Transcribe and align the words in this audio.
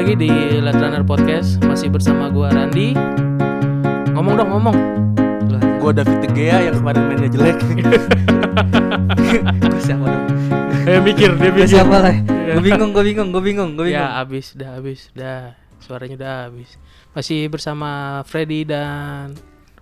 lagi 0.00 0.16
di 0.16 0.32
Let 0.64 0.80
Runner 0.80 1.04
Podcast 1.04 1.60
Masih 1.60 1.92
bersama 1.92 2.32
gua 2.32 2.48
Randi 2.48 2.96
Ngomong 4.16 4.32
dong 4.32 4.48
ngomong 4.48 4.76
Gue 5.76 5.92
David 5.92 6.24
De 6.24 6.28
Gea 6.32 6.68
yang 6.68 6.76
kemarin 6.76 7.08
mainnya 7.08 7.28
jelek. 7.32 7.56
Gue 9.64 9.80
siapa 9.80 10.04
dong? 10.08 10.24
Eh 10.84 11.00
mikir 11.04 11.36
dia 11.36 11.52
Gue 11.52 11.68
siapa 11.68 11.96
lah? 12.04 12.16
Gue 12.16 12.60
bingung, 12.64 12.92
gue 12.96 13.04
bingung, 13.12 13.28
gue 13.32 13.40
bingung, 13.44 13.70
gue 13.76 13.92
bingung. 13.92 14.04
Ya 14.04 14.20
abis, 14.20 14.56
dah 14.56 14.76
habis, 14.76 15.08
dah 15.12 15.56
Suaranya 15.80 16.16
udah 16.16 16.32
habis 16.48 16.80
Masih 17.12 17.48
bersama 17.52 18.20
Freddy 18.24 18.64
dan 18.64 19.36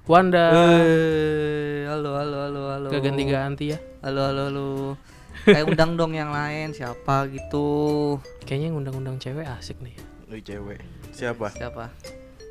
Wanda 0.06 0.50
Eh, 0.82 1.86
halo, 1.86 2.14
halo, 2.18 2.36
halo, 2.46 2.62
halo. 2.74 2.88
Gak 2.90 3.06
ganti-ganti 3.06 3.74
ya 3.74 3.78
Halo, 4.02 4.34
halo, 4.34 4.42
halo. 4.50 4.68
Kayak 5.48 5.66
undang 5.72 5.96
dong 5.96 6.12
yang 6.12 6.28
lain, 6.28 6.76
siapa 6.76 7.24
gitu? 7.32 7.66
Kayaknya 8.44 8.66
yang 8.68 8.76
undang-undang 8.84 9.16
cewek 9.16 9.48
asik 9.48 9.80
nih 9.80 9.96
Lu 10.28 10.36
cewek. 10.44 10.84
Siapa? 11.16 11.48
Siapa? 11.56 11.88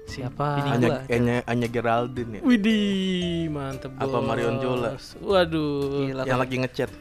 Siapa? 0.09 0.48
Anya. 0.66 1.05
Anya, 1.05 1.36
Anya 1.45 1.67
Geraldine 1.70 2.39
ya. 2.39 2.41
Widih, 2.41 3.53
mantep 3.53 3.94
Apa 4.02 4.17
bos. 4.17 4.25
Marion 4.25 4.58
Jola? 4.58 4.98
Waduh 5.22 6.09
Gila. 6.09 6.23
Yang 6.25 6.39
lagi 6.41 6.55
ngechat. 6.66 6.91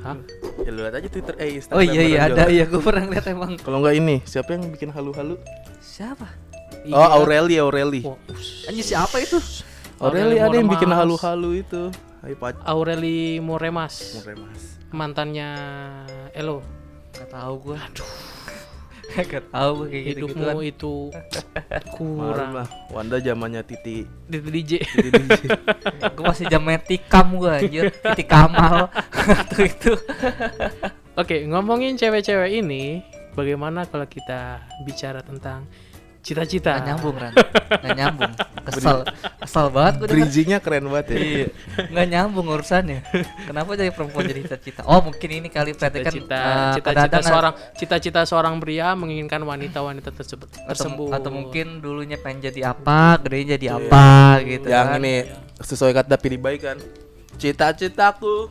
Hah? 0.00 0.16
Ya 0.64 0.70
lu 0.72 0.80
lihat 0.82 0.96
aja 0.96 1.08
Twitter 1.12 1.34
eh 1.36 1.60
Instagram. 1.60 1.78
Oh 1.78 1.82
iya 1.84 2.02
iya 2.02 2.18
ada 2.26 2.48
iya 2.48 2.64
gue 2.64 2.80
pernah 2.80 3.04
lihat 3.06 3.28
emang. 3.28 3.60
Kalau 3.60 3.84
enggak 3.84 3.94
ini, 4.00 4.24
siapa 4.24 4.56
yang 4.56 4.72
bikin 4.72 4.88
halu-halu? 4.88 5.36
Siapa? 5.84 6.26
Iya. 6.82 6.96
Oh, 6.96 7.22
Aureli, 7.22 7.60
Aureli. 7.60 8.00
Wah, 8.02 8.18
ush. 8.32 8.66
Anjir 8.66 8.82
siapa 8.82 9.20
itu? 9.22 9.38
Aureli 10.02 10.40
ada 10.40 10.56
yang 10.56 10.66
bikin 10.66 10.90
halu-halu 10.90 11.62
itu. 11.62 11.92
Ayo 12.22 12.38
pac. 12.38 12.54
Aureli 12.62 13.42
Moremas 13.42 14.22
Mure 14.22 14.34
Mas. 14.38 14.78
Mantannya 14.94 15.50
Elo 16.30 16.62
Gak 17.10 17.34
tahu 17.34 17.54
gue. 17.66 17.76
Aduh. 17.76 18.12
Gak 19.28 19.44
tahu 19.50 19.90
kayak 19.90 20.02
gitu 20.06 20.30
gitu 20.30 20.38
Hidupmu 20.38 20.58
itu 20.62 20.94
Kurang 21.98 22.62
lah. 22.62 22.68
Wanda 22.94 23.18
zamannya 23.18 23.66
Titi. 23.66 24.06
di 24.06 24.38
DJ 24.38 24.86
Titi 24.86 25.10
DJ. 25.10 25.42
Gue 26.16 26.24
masih 26.30 26.46
jamet 26.46 26.86
tikam 26.86 27.36
gue 27.36 27.50
anjir. 27.50 27.84
Titik 27.90 28.30
kamal. 28.30 28.86
Tuh 29.50 29.66
itu. 29.66 29.92
Oke, 31.18 31.44
ngomongin 31.44 32.00
cewek-cewek 32.00 32.64
ini, 32.64 33.04
bagaimana 33.36 33.84
kalau 33.84 34.08
kita 34.08 34.64
bicara 34.88 35.20
tentang 35.20 35.68
cita-cita? 36.22 36.78
Gak 36.78 36.86
nyambung 36.86 37.16
Ran. 37.18 37.34
Gak 37.82 37.94
nyambung. 37.98 38.32
Kesel. 38.62 38.98
Kesel 39.42 39.66
banget 39.74 39.94
gue. 39.98 40.08
Bridgingnya 40.08 40.58
keren 40.62 40.86
banget 40.86 41.06
ya. 41.12 41.18
Iya. 41.18 41.46
Nggak 41.90 42.06
nyambung 42.14 42.46
urusannya. 42.46 43.00
Kenapa 43.50 43.70
jadi 43.74 43.90
perempuan 43.90 44.22
jadi 44.30 44.40
cita-cita? 44.46 44.80
Oh 44.86 45.02
mungkin 45.02 45.28
ini 45.28 45.48
kali 45.50 45.74
berarti 45.74 45.98
kan 45.98 46.12
Cita-cita, 46.14 46.40
eh, 46.40 46.72
cita-cita 46.78 47.18
seorang 47.26 47.54
cita-cita 47.74 48.20
seorang 48.22 48.54
pria 48.62 48.94
menginginkan 48.94 49.42
wanita-wanita 49.42 50.14
tersebut 50.14 50.46
atau, 50.46 50.70
tersebut. 50.70 51.10
atau 51.10 51.30
mungkin 51.34 51.82
dulunya 51.82 52.16
pengen 52.22 52.48
jadi 52.54 52.70
apa, 52.70 53.18
gedenya 53.26 53.58
jadi 53.58 53.66
apa 53.82 54.38
gitu. 54.46 54.66
Yang 54.70 54.86
kan. 54.86 54.98
ini 55.02 55.14
sesuai 55.58 55.92
kata 55.98 56.14
pilih 56.22 56.38
baik 56.38 56.60
kan. 56.62 56.78
Cita-citaku 57.42 58.46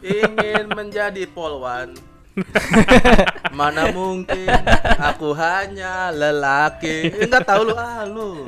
ingin 0.00 0.72
menjadi 0.72 1.28
polwan. 1.28 1.92
Mana 3.58 3.90
mungkin 3.90 4.48
aku 4.96 5.34
hanya 5.34 6.14
lelaki. 6.14 7.10
Enggak 7.26 7.44
tahu 7.46 7.70
lu 7.70 7.74
ah 7.76 8.02
lu. 8.06 8.46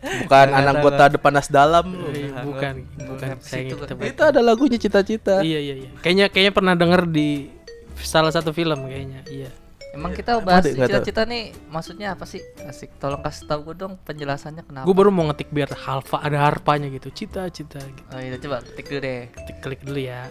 Bukan 0.00 0.46
Nggak 0.48 0.60
anak 0.64 0.74
tahu, 0.80 0.84
gota 0.88 1.04
depan 1.12 1.32
nas 1.36 1.48
dalam 1.52 1.84
lu. 1.92 2.08
Bukan, 2.08 2.74
Nggak 2.88 3.06
bukan. 3.06 3.28
ngerti 3.36 3.48
Saya 3.50 3.94
baik. 3.98 4.16
Itu 4.16 4.22
ada 4.24 4.40
lagunya 4.40 4.78
cita-cita. 4.80 5.44
Iya, 5.44 5.60
iya, 5.60 5.74
iya. 5.84 5.90
Kayaknya 6.00 6.26
kayaknya 6.32 6.52
pernah 6.56 6.74
denger 6.78 7.04
di 7.10 7.52
salah 8.00 8.32
satu 8.32 8.54
film 8.56 8.88
kayaknya. 8.88 9.20
Iya. 9.28 9.50
Emang 9.90 10.14
kita 10.14 10.38
bahas 10.38 10.70
cita-cita 10.70 11.26
nih 11.26 11.50
maksudnya 11.66 12.14
apa 12.14 12.22
sih? 12.24 12.40
Asik. 12.62 12.94
Tolong 13.02 13.20
kasih 13.26 13.44
tahu 13.50 13.60
gue 13.70 13.76
dong 13.84 13.98
penjelasannya 14.06 14.62
kenapa. 14.62 14.86
Gue 14.86 14.94
baru 14.94 15.10
mau 15.10 15.26
ngetik 15.28 15.50
biar 15.50 15.74
halfa 15.74 16.22
ada 16.22 16.38
harpanya 16.46 16.86
gitu. 16.94 17.10
Cita-cita 17.10 17.82
gitu. 17.82 18.08
Oh 18.14 18.22
iya 18.22 18.38
coba 18.38 18.62
ketik 18.62 18.86
dulu 18.86 19.00
deh. 19.02 19.20
Ketik 19.34 19.56
klik 19.58 19.80
dulu 19.82 20.00
ya. 20.00 20.22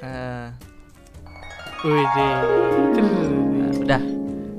Wih 1.80 2.06
deh. 2.06 2.34
udah, 2.92 3.08
Udah, 3.80 4.02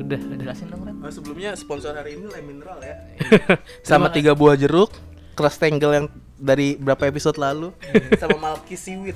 udah 0.01 0.19
udah. 0.19 0.37
jelasin 0.41 0.67
dong 0.69 0.83
Ren. 0.83 0.95
Oh, 0.99 1.09
sebelumnya 1.09 1.53
sponsor 1.53 1.93
hari 1.93 2.15
ini 2.15 2.25
Le 2.27 2.41
Mineral 2.41 2.79
ya. 2.81 2.95
Sama 3.83 4.09
tiga 4.09 4.33
buah 4.33 4.55
jeruk, 4.55 4.91
keras 5.33 5.55
tenggel 5.55 5.91
yang 5.95 6.07
dari 6.35 6.75
berapa 6.75 7.05
episode 7.05 7.37
lalu, 7.37 7.69
sama 8.17 8.33
Malki 8.41 8.73
Seaweed. 8.73 9.13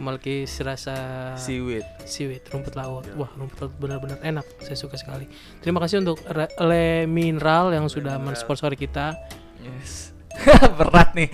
Malki 0.00 0.48
serasa 0.48 0.96
Seaweed. 1.36 1.84
siwit 2.02 2.48
rumput 2.48 2.72
laut. 2.72 3.04
Wah, 3.12 3.28
rumput 3.36 3.60
laut 3.60 3.72
benar-benar 3.76 4.16
enak. 4.22 4.42
Saya 4.58 4.72
suka 4.72 4.96
sekali. 4.96 5.28
Terima 5.60 5.76
kasih 5.78 6.00
untuk 6.00 6.16
Re- 6.24 6.48
Le 6.58 7.04
Mineral 7.04 7.70
yang 7.76 7.86
sudah 7.92 8.16
mensponsori 8.16 8.74
kita. 8.74 9.12
Yes. 9.60 10.10
berat 10.80 11.12
nih. 11.12 11.28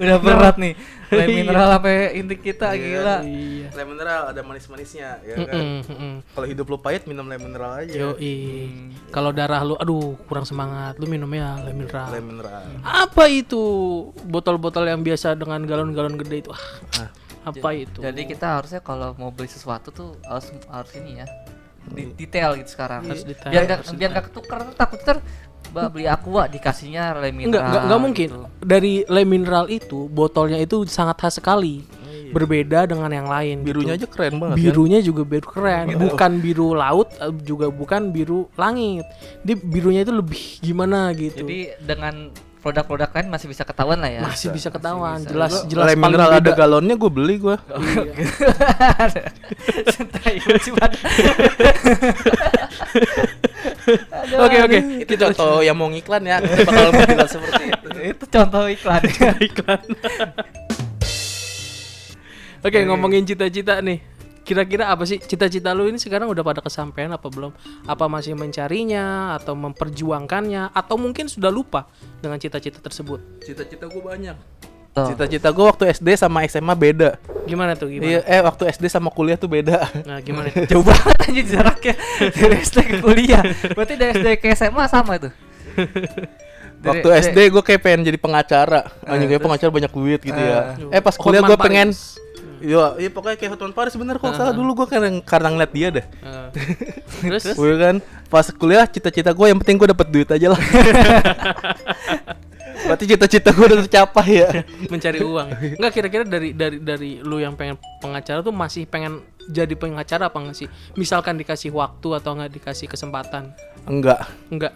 udah 0.00 0.16
berat 0.18 0.56
nih. 0.56 0.72
Le 1.08 1.22
Iya. 1.22 1.34
mineral 1.36 1.68
sampai 1.70 1.94
inti 2.14 2.36
kita 2.36 2.68
Iya, 2.70 2.82
gila. 2.82 3.16
Iya. 3.22 3.68
Le 3.68 3.82
Mineral 3.84 4.22
ada 4.26 4.40
manis-manisnya 4.40 5.08
ya 5.20 5.34
kan. 5.36 5.54
Mm-mm, 5.54 5.78
mm-mm. 5.84 6.14
Kalau 6.28 6.46
hidup 6.46 6.66
lu 6.66 6.78
pahit 6.78 7.04
minum 7.04 7.24
Le 7.24 7.36
Mineral 7.36 7.78
aja. 7.78 7.92
Yoi. 7.92 8.34
Kalau 9.08 9.30
darah 9.30 9.60
lu 9.60 9.74
aduh 9.74 10.18
kurang 10.24 10.42
semangat, 10.42 10.96
lu 10.96 11.06
minumnya 11.06 11.60
Le 11.60 11.70
Mineral. 11.70 12.08
Le 12.08 12.18
Mineral. 12.18 12.62
Apa 12.80 13.26
itu 13.26 13.62
botol-botol 14.22 14.84
yang 14.84 15.00
biasa 15.00 15.34
dengan 15.34 15.62
galon-galon 15.62 16.16
gede 16.16 16.36
itu? 16.40 16.50
Ah, 16.50 16.64
Ah. 16.98 17.10
apa 17.46 17.68
itu? 17.72 18.00
Jadi 18.00 18.22
kita 18.24 18.56
harusnya 18.56 18.80
kalau 18.80 19.14
mau 19.14 19.30
beli 19.30 19.46
sesuatu 19.46 19.90
tuh 19.90 20.18
harus 20.22 20.50
harus 20.66 20.90
ini 20.94 21.22
ya. 21.22 21.26
Di- 21.86 22.10
detail 22.16 22.58
gitu 22.58 22.74
sekarang. 22.74 23.06
Harus 23.06 23.22
detail, 23.22 23.52
Biar 23.52 23.62
harus 23.68 23.90
biar 23.94 24.10
takut 24.74 24.98
ter 24.98 25.22
Mbak 25.72 25.86
beli 25.92 26.06
aqua 26.06 26.42
dikasihnya 26.46 27.16
le 27.18 27.28
mineral. 27.30 27.48
Enggak, 27.48 27.62
enggak, 27.62 27.82
enggak 27.84 28.00
mungkin. 28.00 28.28
gitu. 28.30 28.40
Dari 28.66 28.94
Le 29.06 29.22
Mineral 29.22 29.66
itu 29.70 29.98
botolnya 30.10 30.58
itu 30.58 30.82
sangat 30.86 31.16
khas 31.18 31.38
sekali. 31.38 31.84
Berbeda 32.26 32.90
dengan 32.90 33.06
yang 33.06 33.30
lain. 33.30 33.62
Oh, 33.62 33.64
Birunya 33.70 33.94
gitu. 33.94 34.02
aja 34.02 34.06
keren 34.10 34.34
banget 34.42 34.54
kan. 34.58 34.64
Birunya 34.66 34.98
juga 34.98 35.22
biru 35.22 35.46
keren, 35.46 35.86
bukan 35.94 36.32
biru 36.42 36.68
laut, 36.74 37.08
eh, 37.22 37.30
juga 37.46 37.70
bukan 37.70 38.10
biru 38.10 38.50
langit. 38.58 39.06
Dia 39.46 39.54
birunya 39.54 40.02
itu 40.02 40.10
lebih 40.10 40.58
gimana 40.58 41.14
gitu. 41.14 41.46
Jadi 41.46 41.78
dengan 41.86 42.34
produk-produk 42.66 43.14
lain 43.14 43.30
masih 43.30 43.46
bisa 43.46 43.62
ketahuan 43.62 44.02
lah 44.02 44.10
ya. 44.10 44.26
masih 44.26 44.50
bisa 44.50 44.74
ketahuan, 44.74 45.22
bisa. 45.22 45.30
jelas 45.30 45.52
jelas 45.70 45.86
Le 45.86 45.94
paling 45.94 46.18
Mineral 46.18 46.42
ada 46.42 46.50
galonnya 46.50 46.98
gue 46.98 47.10
beli 47.14 47.38
gue. 47.38 47.54
Banget. 50.74 50.98
Aduh, 52.26 53.35
Oke 54.34 54.56
oke. 54.66 54.78
Itu 55.06 55.14
contoh 55.14 55.62
yang 55.62 55.76
mau 55.78 55.86
ngiklan 55.86 56.22
ya. 56.26 56.42
Bakal 56.42 56.90
bilang 56.90 57.30
seperti 57.30 57.62
itu. 57.70 57.88
Itu 58.16 58.24
contoh 58.26 58.64
iklan. 58.66 59.02
iklan. 59.48 59.82
Oke, 62.66 62.78
ngomongin 62.82 63.22
cita-cita 63.22 63.78
nih. 63.78 64.02
Kira-kira 64.46 64.86
apa 64.94 65.02
sih 65.02 65.18
cita-cita 65.18 65.74
lu 65.74 65.90
ini 65.90 65.98
sekarang 65.98 66.30
udah 66.30 66.46
pada 66.46 66.62
kesampaian 66.62 67.10
apa 67.10 67.26
belum? 67.26 67.50
Apa 67.82 68.06
masih 68.06 68.38
mencarinya 68.38 69.34
atau 69.34 69.58
memperjuangkannya 69.58 70.70
atau 70.70 70.94
mungkin 70.94 71.26
sudah 71.26 71.50
lupa 71.50 71.90
dengan 72.22 72.38
cita-cita 72.38 72.78
tersebut? 72.78 73.42
Cita-cita 73.42 73.90
gue 73.90 74.02
banyak. 74.02 74.38
Tuh. 74.96 75.12
Cita-cita 75.12 75.52
gue 75.52 75.60
waktu 75.60 75.92
SD 75.92 76.16
sama 76.16 76.40
SMA 76.48 76.72
beda. 76.72 77.20
Gimana 77.44 77.76
tuh 77.76 77.92
Iya, 77.92 78.24
gimana? 78.24 78.32
eh 78.32 78.40
waktu 78.40 78.62
SD 78.72 78.88
sama 78.88 79.12
kuliah 79.12 79.36
tuh 79.36 79.44
beda. 79.44 79.92
Nah, 80.08 80.24
gimana? 80.24 80.48
Jauh 80.72 80.80
banget 80.80 81.16
aja 81.20 81.42
jaraknya 81.44 81.94
dari 82.32 82.56
SD 82.64 82.76
ke 82.80 82.96
kuliah. 83.04 83.44
Berarti 83.76 83.92
dari 84.00 84.16
SD 84.16 84.28
ke 84.40 84.56
SMA 84.56 84.88
sama 84.88 85.20
itu. 85.20 85.28
Dari 85.76 87.04
Waktu 87.04 87.08
SD 87.28 87.38
gue 87.52 87.60
kayak 87.60 87.80
pengen 87.84 88.08
jadi 88.08 88.16
pengacara. 88.16 88.88
Anjing 89.04 89.28
kayak 89.36 89.44
pengacara 89.44 89.68
banyak 89.68 89.92
duit 89.92 90.20
gitu 90.24 90.40
ya. 90.40 90.80
Eh. 90.88 90.96
Eh 90.96 91.00
pas 91.04 91.12
kuliah 91.12 91.44
gue 91.44 91.58
pengen. 91.60 91.92
Yo, 92.64 92.80
iya 92.96 93.12
pokoknya 93.12 93.36
kayak 93.36 93.52
Hotman 93.52 93.76
Paris 93.76 94.00
bener 94.00 94.16
kok 94.16 94.32
salah 94.32 94.56
dulu 94.56 94.80
gue 94.80 94.86
karena 94.88 95.12
karena 95.20 95.52
ngeliat 95.52 95.72
dia 95.76 95.88
deh. 95.92 96.06
Eh, 96.24 96.48
terus 97.36 97.52
Gue 97.52 97.76
kan 97.76 98.00
pas 98.32 98.48
kuliah 98.48 98.88
cita-cita 98.88 99.36
gue 99.36 99.46
yang 99.52 99.60
penting 99.60 99.76
gue 99.76 99.92
dapet 99.92 100.08
duit 100.08 100.28
aja 100.32 100.56
lah. 100.56 100.60
Berarti 102.86 103.04
cita-cita 103.10 103.50
gue 103.50 103.66
udah 103.66 103.78
tercapai 103.84 104.28
ya. 104.30 104.50
mencari 104.92 105.18
uang. 105.20 105.48
Enggak 105.78 105.92
kira-kira 105.92 106.24
dari 106.24 106.54
dari 106.54 106.78
dari 106.78 107.10
lu 107.20 107.42
yang 107.42 107.58
pengen 107.58 107.76
pengacara 107.98 108.40
tuh 108.40 108.54
masih 108.54 108.86
pengen 108.86 109.20
jadi 109.50 109.74
pengacara 109.74 110.30
apa 110.30 110.38
enggak 110.38 110.56
sih? 110.56 110.68
Misalkan 110.94 111.38
dikasih 111.38 111.74
waktu 111.74 112.08
atau 112.16 112.30
enggak 112.38 112.54
dikasih 112.56 112.86
kesempatan? 112.86 113.52
Enggak. 113.86 114.26
Enggak. 114.50 114.74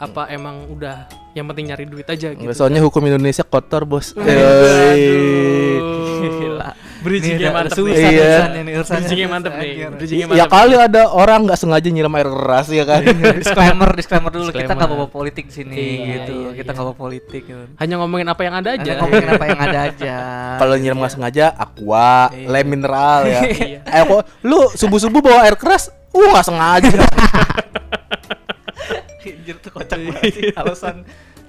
Apa 0.00 0.26
emang 0.26 0.64
udah 0.66 1.04
yang 1.30 1.44
penting 1.46 1.68
nyari 1.68 1.84
duit 1.84 2.08
aja 2.08 2.32
gitu? 2.32 2.40
Enggak 2.40 2.56
soalnya 2.56 2.80
hukum 2.80 3.04
Indonesia 3.04 3.44
kotor, 3.44 3.84
Bos. 3.84 4.16
Gila. 6.20 6.72
Bridgingnya 7.00 7.48
Ini 7.48 7.56
mantep 7.56 7.76
susah 7.80 7.88
nih. 7.96 8.12
Iya. 8.12 8.20
urusannya 8.20 8.60
nih, 8.60 8.72
urusannya 8.76 9.26
mantep 9.26 9.52
nih. 9.52 9.60
anjir. 9.62 9.90
Bridgingnya 9.94 10.26
Ya 10.36 10.44
kali 10.46 10.74
ada 10.74 11.02
orang 11.08 11.40
nggak 11.44 11.56
sengaja 11.56 11.88
nyiram 11.88 12.12
air 12.12 12.28
keras 12.28 12.66
ya 12.68 12.84
kan. 12.84 13.00
disclaimer, 13.34 13.88
disclaimer 13.92 14.28
dulu 14.30 14.48
kita 14.48 14.68
nggak 14.68 14.68
Disclaimer. 14.76 14.96
bawa 14.98 15.08
politik 15.10 15.44
di 15.48 15.54
sini 15.54 15.74
Iya, 15.74 16.04
gitu. 16.20 16.34
iya, 16.34 16.50
kita 16.54 16.64
iya. 16.66 16.76
nggak 16.76 16.86
bawa 16.86 16.96
politik. 16.98 17.42
Gitu. 17.44 17.64
Hanya 17.76 17.94
ngomongin 17.96 18.28
apa 18.28 18.42
yang 18.42 18.54
ada 18.54 18.68
aja. 18.70 18.80
Hanya 18.84 18.94
ngomongin 19.00 19.28
apa 19.32 19.44
yang 19.46 19.60
ada 19.62 19.78
aja. 19.82 20.14
Kalau 20.56 20.74
nyiram 20.76 20.96
nggak 20.98 21.12
sengaja 21.14 21.44
aqua, 21.54 22.12
Iya. 22.30 22.46
lem 22.48 22.66
mineral 22.68 23.20
ya. 23.26 23.40
Iya. 23.60 23.80
Eh 23.82 24.02
kok 24.04 24.20
lu 24.42 24.60
subuh-subuh 24.70 25.20
bawa 25.20 25.44
air 25.44 25.56
keras 25.56 25.88
Uh, 26.10 26.26
nggak 26.26 26.42
sengaja. 26.42 26.90
Anjir 29.20 29.56
tuh 29.60 29.70
kocak 29.70 29.98
banget 30.00 30.32
sih 30.32 30.42
alasan. 30.56 31.04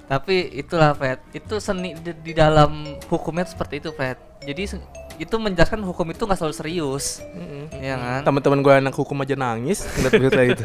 Tapi 0.06 0.52
itulah 0.60 0.92
Fred, 0.92 1.24
itu 1.32 1.56
seni 1.56 1.96
di, 1.96 2.12
di 2.12 2.32
dalam 2.36 3.00
hukumnya 3.08 3.48
seperti 3.48 3.80
itu 3.80 3.90
Fred. 3.96 4.20
Jadi 4.44 4.76
itu 5.16 5.36
menjelaskan 5.38 5.80
hukum 5.86 6.04
itu 6.12 6.26
nggak 6.28 6.36
selalu 6.36 6.56
serius, 6.56 7.22
ya 7.80 7.96
kan? 7.96 8.20
Teman-teman 8.26 8.60
gue 8.60 8.74
anak 8.74 8.94
hukum 8.96 9.22
aja 9.24 9.38
nangis 9.38 9.86
ngeliat 9.96 10.12
berita 10.18 10.42
itu. 10.44 10.64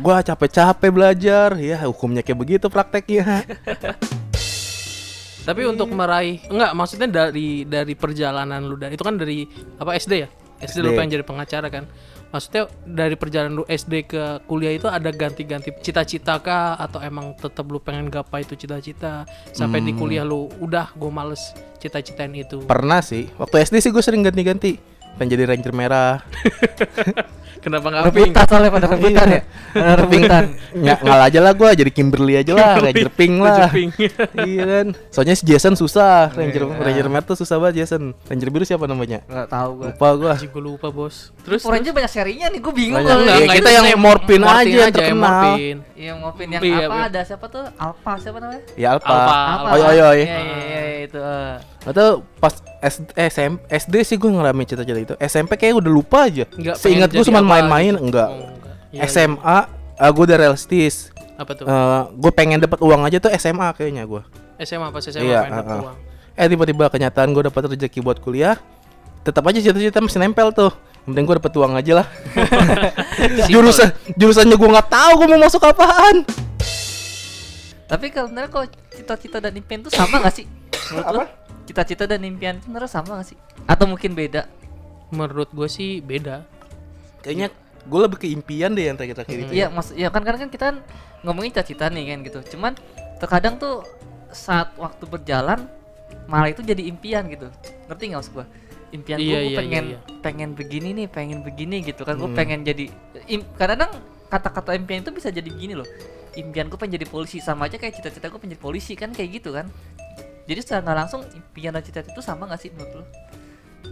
Gua 0.00 0.24
capek-capek 0.24 0.90
belajar, 0.92 1.48
ya 1.60 1.84
hukumnya 1.84 2.24
kayak 2.24 2.38
begitu 2.38 2.66
prakteknya. 2.72 3.44
Tapi 5.40 5.66
untuk 5.66 5.88
meraih 5.90 6.40
enggak 6.52 6.72
maksudnya 6.76 7.08
dari 7.08 7.64
dari 7.64 7.96
perjalanan 7.96 8.60
lu 8.60 8.76
dari 8.76 8.94
itu 8.94 9.02
kan 9.02 9.16
dari 9.16 9.48
apa 9.80 9.96
SD 9.96 10.12
ya? 10.20 10.28
SD, 10.60 10.84
lu 10.84 10.92
SD. 10.92 10.96
pengen 11.00 11.10
jadi 11.16 11.24
pengacara 11.24 11.68
kan? 11.72 11.84
Maksudnya 12.30 12.70
dari 12.86 13.18
perjalanan 13.18 13.62
lu 13.62 13.64
SD 13.66 14.06
ke 14.06 14.22
kuliah 14.46 14.74
itu 14.74 14.86
ada 14.86 15.10
ganti-ganti 15.10 15.74
cita-cita 15.82 16.38
kah 16.38 16.78
atau 16.78 17.02
emang 17.02 17.34
tetap 17.34 17.66
lu 17.66 17.82
pengen 17.82 18.06
gapai 18.06 18.46
itu 18.46 18.54
cita-cita 18.54 19.26
sampai 19.50 19.82
di 19.82 19.90
kuliah 19.90 20.22
lu 20.22 20.46
udah 20.62 20.94
gue 20.94 21.10
males 21.10 21.54
cita-citain 21.82 22.30
itu. 22.38 22.62
Pernah 22.62 23.02
sih, 23.02 23.26
waktu 23.34 23.66
SD 23.66 23.82
sih 23.82 23.90
gue 23.90 24.02
sering 24.04 24.22
ganti-ganti. 24.22 24.99
Pengen 25.16 25.30
jadi 25.30 25.44
ranger 25.46 25.72
merah. 25.72 26.20
Kenapa 27.60 27.92
nggak 27.92 28.16
pink? 28.16 28.32
Soalnya 28.40 28.72
pada 28.72 28.88
rebutan 28.88 29.26
ya. 29.28 29.40
Rebutan. 29.76 30.44
Nggak 30.72 30.98
ngalah 31.04 31.26
aja 31.28 31.40
lah 31.44 31.52
gue 31.52 31.68
jadi 31.76 31.90
Kimberly 31.92 32.40
aja 32.40 32.56
lah, 32.56 32.80
ranger 32.80 33.12
pink 33.12 33.36
lah. 33.36 33.68
Ranger 33.68 33.68
pink. 33.68 33.90
iya 34.48 34.64
kan. 34.64 34.86
Soalnya 35.12 35.34
si 35.36 35.44
Jason 35.44 35.76
susah, 35.76 36.32
ranger 36.32 36.64
Iya. 36.64 36.80
ranger 36.80 37.06
merah 37.12 37.20
tuh 37.20 37.36
susah 37.36 37.60
banget 37.60 37.84
Jason. 37.84 38.16
Ranger 38.24 38.48
biru 38.48 38.64
siapa 38.64 38.88
namanya? 38.88 39.20
Enggak 39.28 39.52
tahu 39.52 39.70
gua. 39.76 39.86
Lupa 39.92 40.08
gua. 40.16 40.32
Anjing, 40.40 40.48
gue 40.48 40.62
lupa 40.64 40.88
bos. 40.88 41.36
Terus 41.44 41.60
Power 41.60 41.76
Ranger 41.76 41.92
banyak 41.92 42.08
serinya 42.10 42.46
nih, 42.48 42.60
gue 42.64 42.72
bingung 42.72 42.96
Banyak. 42.96 43.12
kalau 43.12 43.20
Iya, 43.20 43.28
enggak, 43.28 43.44
kita 43.44 43.60
itu 43.60 43.76
yang 43.76 43.86
yang 43.92 44.00
Morphin 44.00 44.40
aja 44.40 44.56
yang 44.64 44.72
yang 44.72 44.92
terkenal. 44.96 45.20
Morphin. 45.20 45.76
Iya 46.00 46.12
ngopin 46.16 46.48
yang 46.48 46.62
Iya, 46.64 46.76
apa 46.80 46.96
iya. 46.96 47.08
ada 47.12 47.20
siapa 47.28 47.46
tuh 47.46 47.64
Alpha 47.76 48.12
siapa 48.16 48.38
namanya? 48.40 48.62
Ya 48.72 48.88
Alpha. 48.96 49.12
Alpha. 49.12 49.36
Alpha. 49.36 49.68
Oi 49.68 49.80
oi 49.84 49.98
oi. 50.00 50.20
Iya 50.24 50.38
iya 50.40 50.56
iya 50.64 50.80
itu. 51.04 51.20
Eh. 51.84 51.90
Atau 51.90 52.24
pas 52.36 52.54
S 52.80 53.04
eh, 53.16 53.28
SM, 53.28 53.52
SD 53.68 53.94
sih 54.04 54.16
gue 54.16 54.30
ngalamin 54.32 54.64
cita-cita 54.64 55.00
itu. 55.00 55.14
SMP 55.20 55.56
kayak 55.60 55.80
udah 55.80 55.92
lupa 55.92 56.28
aja. 56.28 56.44
Nggak 56.48 56.76
Seingat 56.80 57.10
gue 57.12 57.24
cuma 57.24 57.44
apa 57.44 57.50
main-main, 57.56 57.92
gitu. 57.96 58.04
enggak. 58.08 58.28
Oh, 58.28 58.48
enggak. 58.56 58.76
Iya. 58.90 59.00
SMA, 59.08 59.58
gue 60.00 60.24
udah 60.24 60.38
realistis. 60.40 61.12
apa 61.40 61.56
tuh? 61.56 61.64
gue 62.20 62.32
pengen 62.36 62.60
dapat 62.60 62.84
uang 62.84 63.00
aja 63.08 63.16
tuh 63.16 63.32
SMA 63.40 63.72
kayaknya 63.72 64.04
gue. 64.04 64.20
SMA 64.60 64.92
pas 64.92 65.00
SMA 65.00 65.24
Iya, 65.24 65.40
pengen 65.48 65.56
dapet 65.56 65.72
uh-uh. 65.72 65.84
uang. 65.88 65.96
Eh 66.36 66.46
tiba-tiba 66.48 66.84
kenyataan 66.92 67.28
gue 67.32 67.42
dapat 67.48 67.62
rezeki 67.72 68.00
buat 68.04 68.20
kuliah. 68.20 68.60
Tetap 69.24 69.44
aja 69.48 69.60
cita-cita 69.60 70.04
masih 70.04 70.20
nempel 70.20 70.52
tuh. 70.52 70.72
Yang 71.04 71.16
penting 71.16 71.24
gue 71.24 71.36
dapet 71.40 71.52
uang 71.56 71.72
aja 71.80 71.92
lah. 72.04 72.06
jurusan 73.52 73.88
jurusannya 74.20 74.56
gue 74.56 74.68
nggak 74.68 74.88
tahu 74.92 75.12
gue 75.16 75.26
mau 75.32 75.40
masuk 75.48 75.64
apaan. 75.64 76.28
Tapi 77.90 78.06
kalau 78.14 78.30
sebenarnya 78.30 78.50
kalau 78.52 78.66
cita-cita 78.94 79.36
dan 79.42 79.52
impian 79.56 79.82
tuh 79.82 79.90
sama 79.90 80.22
gak 80.22 80.30
sih? 80.30 80.46
Menurut 80.94 81.10
lu? 81.10 81.24
Cita-cita 81.70 82.02
dan 82.10 82.26
impian 82.26 82.58
itu 82.58 82.66
sebenarnya 82.66 82.90
sama 82.90 83.22
gak 83.22 83.30
sih? 83.30 83.38
Atau 83.70 83.86
mungkin 83.86 84.18
beda? 84.18 84.50
Menurut 85.14 85.54
gue 85.54 85.70
sih 85.70 86.02
beda. 86.02 86.42
Kayaknya 87.22 87.54
gue 87.86 88.00
lebih 88.02 88.18
ke 88.18 88.26
impian 88.26 88.74
deh 88.74 88.90
yang 88.90 88.98
terakhir-terakhir 88.98 89.38
itu. 89.46 89.52
Iya, 89.54 89.70
maksud 89.70 89.94
ya 89.94 90.10
kan 90.10 90.26
karena 90.26 90.38
kan 90.42 90.50
kita 90.50 90.64
kan 90.74 90.76
ngomongin 91.22 91.54
cita-cita 91.54 91.86
nih 91.86 92.10
kan 92.10 92.18
gitu. 92.26 92.38
Cuman 92.58 92.72
terkadang 93.22 93.54
tuh 93.62 93.86
saat 94.34 94.74
waktu 94.74 95.06
berjalan 95.06 95.70
malah 96.26 96.50
itu 96.50 96.66
jadi 96.66 96.82
impian 96.90 97.30
gitu. 97.30 97.46
Ngerti 97.86 98.02
nggak 98.10 98.18
maksud 98.18 98.34
gua? 98.34 98.46
Impian 98.90 99.18
Iya, 99.22 99.30
gua, 99.30 99.38
gua 99.38 99.46
iya, 99.46 99.58
pengen 99.62 99.84
iya, 99.86 99.98
pengen 100.18 100.50
begini 100.58 100.88
nih, 100.90 101.06
pengen 101.06 101.38
begini 101.46 101.76
gitu 101.86 102.02
kan. 102.02 102.18
Gua 102.18 102.26
Hmm. 102.26 102.38
pengen 102.38 102.66
jadi 102.66 102.90
im, 103.30 103.46
kadang 103.54 103.94
kata-kata 104.26 104.74
impian 104.74 105.06
itu 105.06 105.14
bisa 105.14 105.30
jadi 105.30 105.46
begini 105.46 105.78
loh. 105.78 105.86
Impian 106.34 106.66
gua 106.66 106.82
pengen 106.82 106.98
jadi 106.98 107.06
polisi 107.06 107.38
sama 107.38 107.70
aja 107.70 107.78
kayak 107.78 107.94
cita-cita 108.02 108.26
gua 108.26 108.42
pengen 108.42 108.58
jadi 108.58 108.62
polisi 108.62 108.98
kan 108.98 109.14
kayak 109.14 109.38
gitu 109.38 109.54
kan. 109.54 109.70
Jadi 110.50 110.66
secara 110.66 110.82
nggak 110.82 110.98
langsung 110.98 111.22
impian 111.30 111.70
dan 111.70 111.82
cita-cita 111.86 112.10
itu 112.10 112.22
sama 112.26 112.50
gak 112.50 112.58
sih 112.58 112.74
menurut 112.74 112.90
lu? 112.98 113.04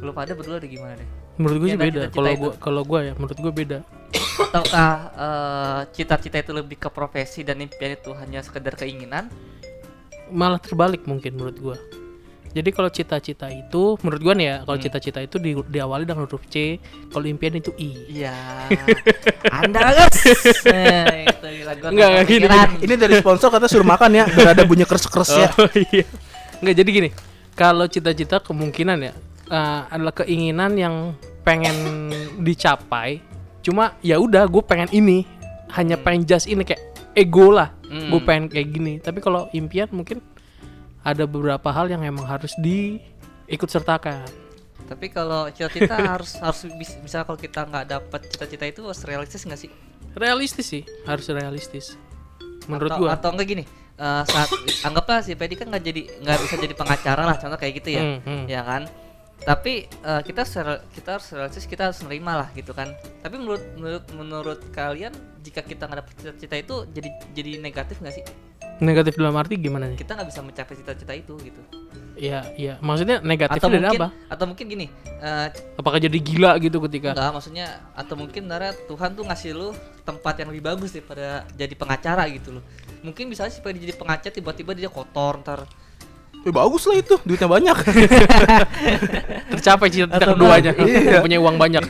Lu 0.02 0.10
pada 0.10 0.34
berdua 0.34 0.58
ada 0.58 0.66
gimana 0.66 0.98
deh? 0.98 1.08
Menurut 1.38 1.56
gue 1.62 1.68
sih 1.70 1.78
beda. 1.78 2.00
Kalau 2.10 2.32
gua 2.34 2.52
kalau 2.58 2.82
gua 2.82 3.00
ya 3.06 3.12
menurut 3.14 3.38
gue 3.38 3.52
beda. 3.54 3.78
ataukah 4.38 4.90
eh, 5.14 5.80
cita-cita 5.94 6.38
itu 6.38 6.50
lebih 6.50 6.78
ke 6.78 6.90
profesi 6.90 7.46
dan 7.46 7.58
impian 7.58 7.94
itu 7.94 8.10
hanya 8.14 8.42
sekedar 8.42 8.74
keinginan 8.74 9.30
Malah 10.28 10.58
terbalik 10.58 11.06
mungkin 11.06 11.38
menurut 11.38 11.56
gua. 11.56 11.76
Jadi 12.48 12.68
kalau 12.72 12.88
cita-cita 12.88 13.46
itu 13.48 13.94
menurut 14.02 14.20
gua 14.24 14.34
nih 14.34 14.46
ya, 14.48 14.56
kalau 14.64 14.76
Hmm. 14.76 14.84
cita-cita 14.88 15.20
itu 15.20 15.36
di, 15.36 15.52
diawali 15.54 16.04
dengan 16.04 16.24
huruf 16.24 16.42
C, 16.48 16.80
kalau 17.12 17.28
impian 17.28 17.54
itu 17.54 17.70
I. 17.76 17.90
iya 18.08 18.34
anda 19.62 19.94
guys 19.94 20.16
nah, 20.64 21.06
itu 21.28 21.46
gila, 21.60 21.72
gua 21.76 21.88
Enggak, 21.92 22.08
nggak 22.08 22.24
gini, 22.24 22.44
kepikiran. 22.48 22.68
Ini 22.82 22.94
dari 22.96 23.14
sponsor 23.20 23.48
kata 23.52 23.66
suruh 23.68 23.84
makan 23.84 24.10
ya, 24.16 24.24
biar 24.26 24.48
ada 24.56 24.64
bunyi 24.64 24.84
kres-kres 24.88 25.28
ya. 25.32 25.48
Oh 25.60 25.70
iya. 25.92 26.04
Enggak 26.60 26.74
jadi 26.76 26.90
gini. 26.90 27.10
Kalau 27.52 27.86
cita-cita 27.86 28.38
kemungkinan 28.38 28.98
ya 29.00 29.12
eh, 29.48 29.80
adalah 29.90 30.14
keinginan 30.14 30.74
yang 30.74 30.94
pengen 31.42 32.10
dicapai. 32.46 33.18
Cuma 33.62 33.98
ya 34.00 34.18
udah 34.18 34.46
gue 34.46 34.62
pengen 34.62 34.90
ini. 34.90 35.26
Hanya 35.68 36.00
pengen 36.00 36.24
just 36.24 36.48
ini 36.48 36.64
kayak 36.64 36.80
ego 37.12 37.52
lah. 37.52 37.74
Hmm. 37.84 38.08
Gue 38.08 38.20
pengen 38.22 38.48
kayak 38.48 38.68
gini. 38.68 38.92
Tapi 38.98 39.18
kalau 39.20 39.50
impian 39.52 39.88
mungkin 39.90 40.22
ada 41.00 41.24
beberapa 41.24 41.68
hal 41.68 41.88
yang 41.88 42.02
emang 42.02 42.24
harus 42.24 42.52
diikut 42.58 43.68
sertakan. 43.68 44.26
tapi 44.88 45.12
kalau 45.12 45.44
cita-cita 45.52 46.00
harus 46.16 46.40
harus 46.40 46.64
bis- 46.80 46.96
bisa 46.98 47.20
kalau 47.20 47.36
kita 47.36 47.60
nggak 47.60 47.86
dapat 47.92 48.20
cita-cita 48.32 48.64
itu 48.64 48.80
harus 48.80 49.04
realistis 49.04 49.44
nggak 49.44 49.60
sih 49.60 49.70
Realistis 50.16 50.64
sih, 50.64 50.82
harus 51.04 51.28
realistis. 51.28 51.86
Menurut 52.64 52.88
atau, 52.90 53.00
gua. 53.04 53.08
atau 53.12 53.28
enggak 53.36 53.48
gini 53.52 53.64
eh, 53.98 54.22
saat 54.24 54.48
anggaplah 54.82 55.20
si 55.20 55.34
Pedi 55.34 55.54
kan 55.54 55.66
nggak 55.66 55.84
jadi 55.84 56.02
nggak 56.18 56.38
bisa 56.40 56.54
jadi 56.56 56.72
pengacara 56.72 57.22
lah 57.24 57.36
contoh 57.36 57.56
kayak 57.56 57.74
gitu 57.76 57.88
ya 57.92 58.02
Hmm, 58.04 58.18
hmm. 58.22 58.44
ya 58.46 58.62
kan 58.62 58.82
tapi 59.38 59.72
eh, 59.86 60.20
kita 60.22 60.42
secara- 60.42 60.82
kita 60.88 61.08
harus 61.14 61.26
realistis 61.28 61.64
kita 61.64 61.82
harus 61.84 61.98
nerima 62.02 62.34
lah 62.36 62.48
gitu 62.52 62.72
kan 62.72 62.90
tapi 63.18 63.36
menurut 63.36 63.62
menurut 63.74 64.04
menurut 64.12 64.60
kalian 64.70 65.14
jika 65.40 65.60
kita 65.60 65.84
nggak 65.84 65.98
dapet 66.00 66.12
cita-cita 66.16 66.56
itu 66.56 66.74
jadi 66.88 67.08
jadi 67.32 67.50
negatif 67.58 67.98
nggak 67.98 68.14
sih 68.14 68.26
Negatif 68.78 69.18
dalam 69.18 69.34
arti 69.34 69.58
gimana 69.58 69.90
nih? 69.90 69.98
kita 69.98 70.14
nggak 70.14 70.28
bisa 70.28 70.38
mencapai 70.38 70.74
cita-cita 70.76 71.10
itu 71.12 71.34
gitu 71.40 71.62
Ya, 72.14 72.42
ya. 72.56 72.78
Maksudnya 72.80 73.22
negatif 73.22 73.58
atau 73.58 73.70
dari 73.70 73.78
mungkin 73.80 74.00
apa? 74.00 74.08
atau 74.26 74.44
mungkin 74.44 74.66
gini 74.66 74.86
eh, 75.18 75.46
Apakah 75.74 75.98
jadi 75.98 76.18
gila 76.18 76.58
gitu 76.58 76.82
ketika 76.82 77.14
enggak 77.14 77.30
maksudnya 77.32 77.66
atau 77.92 78.14
mungkin 78.14 78.42
sebenarnya 78.42 78.74
Tuhan 78.86 79.10
tuh 79.14 79.22
ngasih 79.22 79.50
lu 79.52 79.70
tempat 80.02 80.34
yang 80.36 80.50
lebih 80.50 80.62
bagus 80.64 80.90
daripada 80.90 81.26
jadi 81.54 81.74
pengacara 81.74 82.26
gitu 82.28 82.58
loh 82.58 82.64
mungkin 83.00 83.26
bisa 83.26 83.46
sih 83.46 83.58
pengen 83.58 83.80
jadi 83.80 83.94
pengacara 83.94 84.30
tiba-tiba 84.30 84.72
dia 84.72 84.88
kotor 84.88 85.40
ntar 85.40 85.62
Ya 86.38 86.54
bagus 86.54 86.86
lah 86.86 86.94
itu, 86.94 87.18
duitnya 87.20 87.50
banyak. 87.50 87.76
tercapai 89.52 89.90
cita-cita 89.90 90.16
Atau 90.16 90.38
keduanya 90.38 90.70
Iya. 90.72 91.18
punya 91.18 91.36
uang 91.36 91.58
banyak 91.58 91.82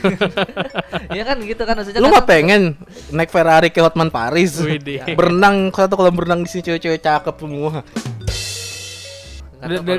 ya 1.17 1.23
kan 1.23 1.37
gitu 1.39 1.61
kan 1.61 1.77
maksudnya 1.77 2.01
Lu 2.01 2.09
kan- 2.09 2.13
nggak 2.17 2.27
pengen 2.27 2.61
naik 3.09 3.29
Ferrari 3.29 3.69
ke 3.69 3.77
Hotman 3.77 4.09
Paris? 4.09 4.57
Widih. 4.57 5.05
Berenang 5.13 5.69
satu 5.69 5.93
kolam 5.93 6.11
berenang 6.11 6.41
di 6.41 6.49
sini 6.49 6.65
cewek-cewek 6.65 6.97
cakep 6.97 7.35
semua. 7.35 7.85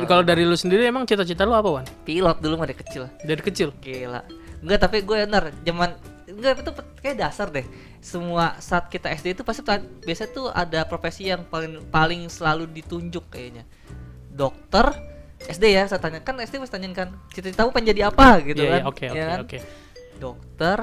Kalau- 0.03 0.25
dari 0.25 0.43
lu 0.43 0.57
sendiri 0.57 0.83
emang 0.83 1.05
cita-cita 1.05 1.45
lu 1.45 1.53
apa 1.53 1.69
wan 1.71 1.87
pilot 2.03 2.41
dulu 2.41 2.55
mah 2.57 2.67
dari 2.67 2.75
kecil 2.77 3.07
dari 3.21 3.41
kecil 3.41 3.71
Gila. 3.77 4.25
Enggak, 4.61 4.79
tapi 4.83 5.01
gue 5.01 5.17
bener 5.21 5.55
zaman 5.63 5.95
enggak 6.27 6.59
itu 6.59 6.71
kayak 6.99 7.17
dasar 7.19 7.49
deh. 7.49 7.65
Semua 8.01 8.57
saat 8.59 8.89
kita 8.89 9.13
SD 9.13 9.37
itu 9.37 9.43
pasti 9.45 9.61
biasa 10.05 10.33
tuh 10.33 10.49
ada 10.49 10.89
profesi 10.89 11.29
yang 11.29 11.45
paling 11.45 11.85
paling 11.93 12.27
selalu 12.33 12.65
ditunjuk 12.73 13.29
kayaknya. 13.29 13.69
Dokter 14.33 14.97
SD 15.41 15.73
ya, 15.73 15.85
saya 15.85 16.01
tanya 16.01 16.21
kan 16.21 16.37
SD 16.37 16.61
pasti 16.61 16.77
tanyain 16.77 16.93
kan 16.93 17.09
cita-cita 17.33 17.65
kamu 17.65 17.73
pengen 17.73 17.89
jadi 17.93 18.03
apa 18.13 18.41
gitu 18.45 18.61
Iya, 18.61 18.69
kan. 18.69 18.81
iya, 18.81 18.89
oke 18.89 19.05
ya 19.05 19.13
oke 19.13 19.21
kan? 19.25 19.39
oke 19.41 19.59
Dokter, 20.21 20.79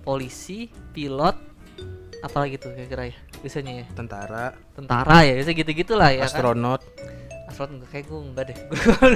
polisi, 0.00 0.72
pilot, 0.96 1.36
apalagi 2.24 2.56
tuh 2.56 2.72
kira-kira 2.72 3.12
ya 3.12 3.16
biasanya 3.44 3.72
ya. 3.84 3.86
Tentara, 3.92 4.44
Tentara 4.72 5.18
ya, 5.28 5.36
biasa 5.36 5.52
gitu-gitulah 5.52 6.08
ya 6.08 6.24
kan. 6.24 6.40
Astronot. 7.52 7.72
Enggak 7.76 7.90
kayak 7.92 8.04
gue 8.08 8.18
enggak 8.18 8.44
deh. 8.48 8.58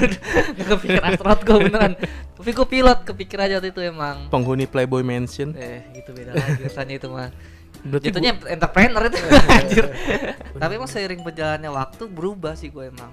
Gue 0.56 0.66
kepikiran 0.76 1.08
astronot 1.10 1.40
gue 1.42 1.56
beneran. 1.66 1.92
Tapi 2.36 2.50
gue 2.52 2.66
pilot 2.68 2.98
kepikiran 3.02 3.44
aja 3.48 3.54
waktu 3.58 3.70
itu 3.72 3.80
emang. 3.82 4.28
penghuni 4.28 4.68
Playboy 4.68 5.00
Mansion. 5.00 5.56
Eh, 5.56 5.80
gitu 5.96 6.12
beda 6.12 6.36
lagi 6.36 6.60
rasanya 6.68 6.94
itu 7.00 7.08
mah. 7.08 7.32
berarti 7.86 8.08
Jatuhnya 8.10 8.32
entrepreneur 8.50 9.02
itu 9.08 9.18
anjir. 9.58 9.84
Tapi 10.52 10.72
emang 10.76 10.90
seiring 10.90 11.20
berjalannya 11.24 11.70
waktu 11.72 12.04
berubah 12.12 12.52
sih 12.54 12.68
gue 12.68 12.92
emang. 12.92 13.12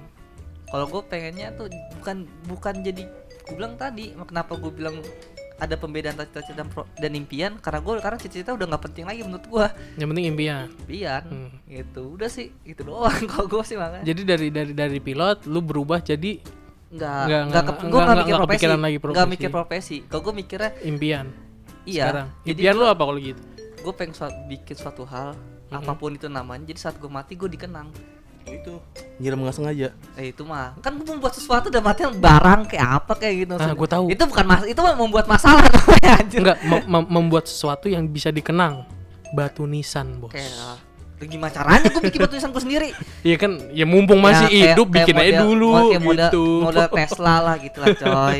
Kalau 0.67 0.85
gue 0.89 1.01
pengennya 1.05 1.53
tuh 1.53 1.69
bukan 2.01 2.25
bukan 2.49 2.75
jadi 2.81 3.05
gue 3.43 3.55
bilang 3.59 3.75
tadi 3.75 4.15
kenapa 4.25 4.55
gue 4.57 4.71
bilang 4.71 4.97
ada 5.63 5.75
pembedaan 5.75 6.13
cita-cita 6.13 6.53
dan, 6.55 6.67
pro- 6.67 6.89
dan 6.93 7.11
impian 7.11 7.55
karena 7.55 7.79
gue 7.79 7.93
karena 7.97 8.17
cita-cita 8.17 8.51
udah 8.51 8.67
nggak 8.67 8.83
penting 8.83 9.03
lagi 9.03 9.21
menurut 9.21 9.45
gue 9.45 9.65
yang 9.95 10.07
penting 10.09 10.25
impian. 10.27 10.65
Impian. 10.81 11.21
Hmm. 11.23 11.49
gitu. 11.65 12.03
Udah 12.11 12.27
sih 12.27 12.51
itu 12.61 12.81
doang 12.81 13.15
kalau 13.31 13.47
gue 13.47 13.63
sih 13.63 13.75
makanya 13.75 14.03
jadi 14.03 14.21
dari 14.25 14.47
dari 14.49 14.71
dari 14.71 14.99
pilot 14.99 15.45
lu 15.45 15.59
berubah 15.59 15.99
jadi 15.99 16.43
nggak 16.89 17.21
Nggak, 17.25 17.41
nggak 17.43 17.63
nggak, 17.89 18.15
mikir 18.19 18.35
profesi. 18.35 18.65
nggak 19.09 19.29
mikir 19.29 19.49
profesi. 19.49 19.95
Kalau 20.05 20.21
gue 20.21 20.33
mikirnya 20.35 20.71
impian. 20.83 21.25
Iya, 21.83 22.03
sekarang. 22.05 22.27
jadi 22.43 22.59
Impian 22.61 22.75
lu 22.75 22.85
apa 22.85 23.01
kalau 23.01 23.19
gitu? 23.19 23.41
gue 23.75 23.93
pengen 23.93 24.13
suat- 24.13 24.39
bikin 24.45 24.71
suatu 24.73 25.03
hal 25.03 25.35
apa 25.69 25.91
pun 25.93 26.11
itu 26.11 26.27
namanya. 26.27 26.63
Jadi 26.65 26.79
saat 26.79 26.95
gue 26.95 27.09
mati 27.09 27.33
gue 27.33 27.49
dikenang 27.49 27.89
Itu 28.45 28.79
nyiram 29.15 29.39
nggak 29.39 29.55
sengaja. 29.55 29.87
eh 30.13 30.29
itu 30.29 30.41
mah 30.41 30.75
kan 30.77 30.93
gue 30.93 31.05
membuat 31.05 31.33
sesuatu 31.33 31.67
dan 31.67 31.79
matian 31.79 32.11
barang 32.11 32.67
kayak 32.67 32.87
apa 32.99 33.13
kayak 33.15 33.33
gitu 33.39 33.51
Ah, 33.51 33.57
maksudnya. 33.57 33.77
gua 33.77 33.89
tahu. 33.89 34.05
itu 34.09 34.23
bukan 34.25 34.45
mas 34.45 34.61
itu 34.63 34.79
mah 34.79 34.95
membuat 34.95 35.25
masalah 35.25 35.63
namanya 35.69 36.11
anjir 36.17 36.39
Enggak, 36.39 36.57
mem- 36.61 36.85
mem- 36.85 37.09
membuat 37.11 37.45
sesuatu 37.45 37.85
yang 37.85 38.03
bisa 38.05 38.29
dikenang. 38.29 38.83
Batu 39.31 39.63
nisan, 39.63 40.19
Bos. 40.19 40.29
kayak 40.29 40.51
gimana 41.23 41.49
caranya 41.49 41.87
gue 41.87 42.03
bikin 42.03 42.19
batu 42.21 42.35
nisan 42.35 42.51
gue 42.51 42.59
sendiri 42.59 42.89
Iya 43.23 43.37
kan, 43.37 43.51
ya 43.71 43.85
mumpung 43.85 44.19
masih 44.19 44.43
Ya, 44.43 44.49
kayak- 44.49 44.67
hidup 44.75 44.87
kayak 44.87 44.97
bikin 44.99 45.15
aja 45.15 45.23
model- 45.23 45.41
dulu 45.41 45.67
model- 45.69 45.87
kayak 45.87 46.03
model, 46.03 46.19
gitu. 46.27 46.45
model 46.61 46.87
Tesla 46.99 47.35
lah 47.39 47.55
gitu 47.57 47.77
lah 47.79 47.89
coy 47.95 48.37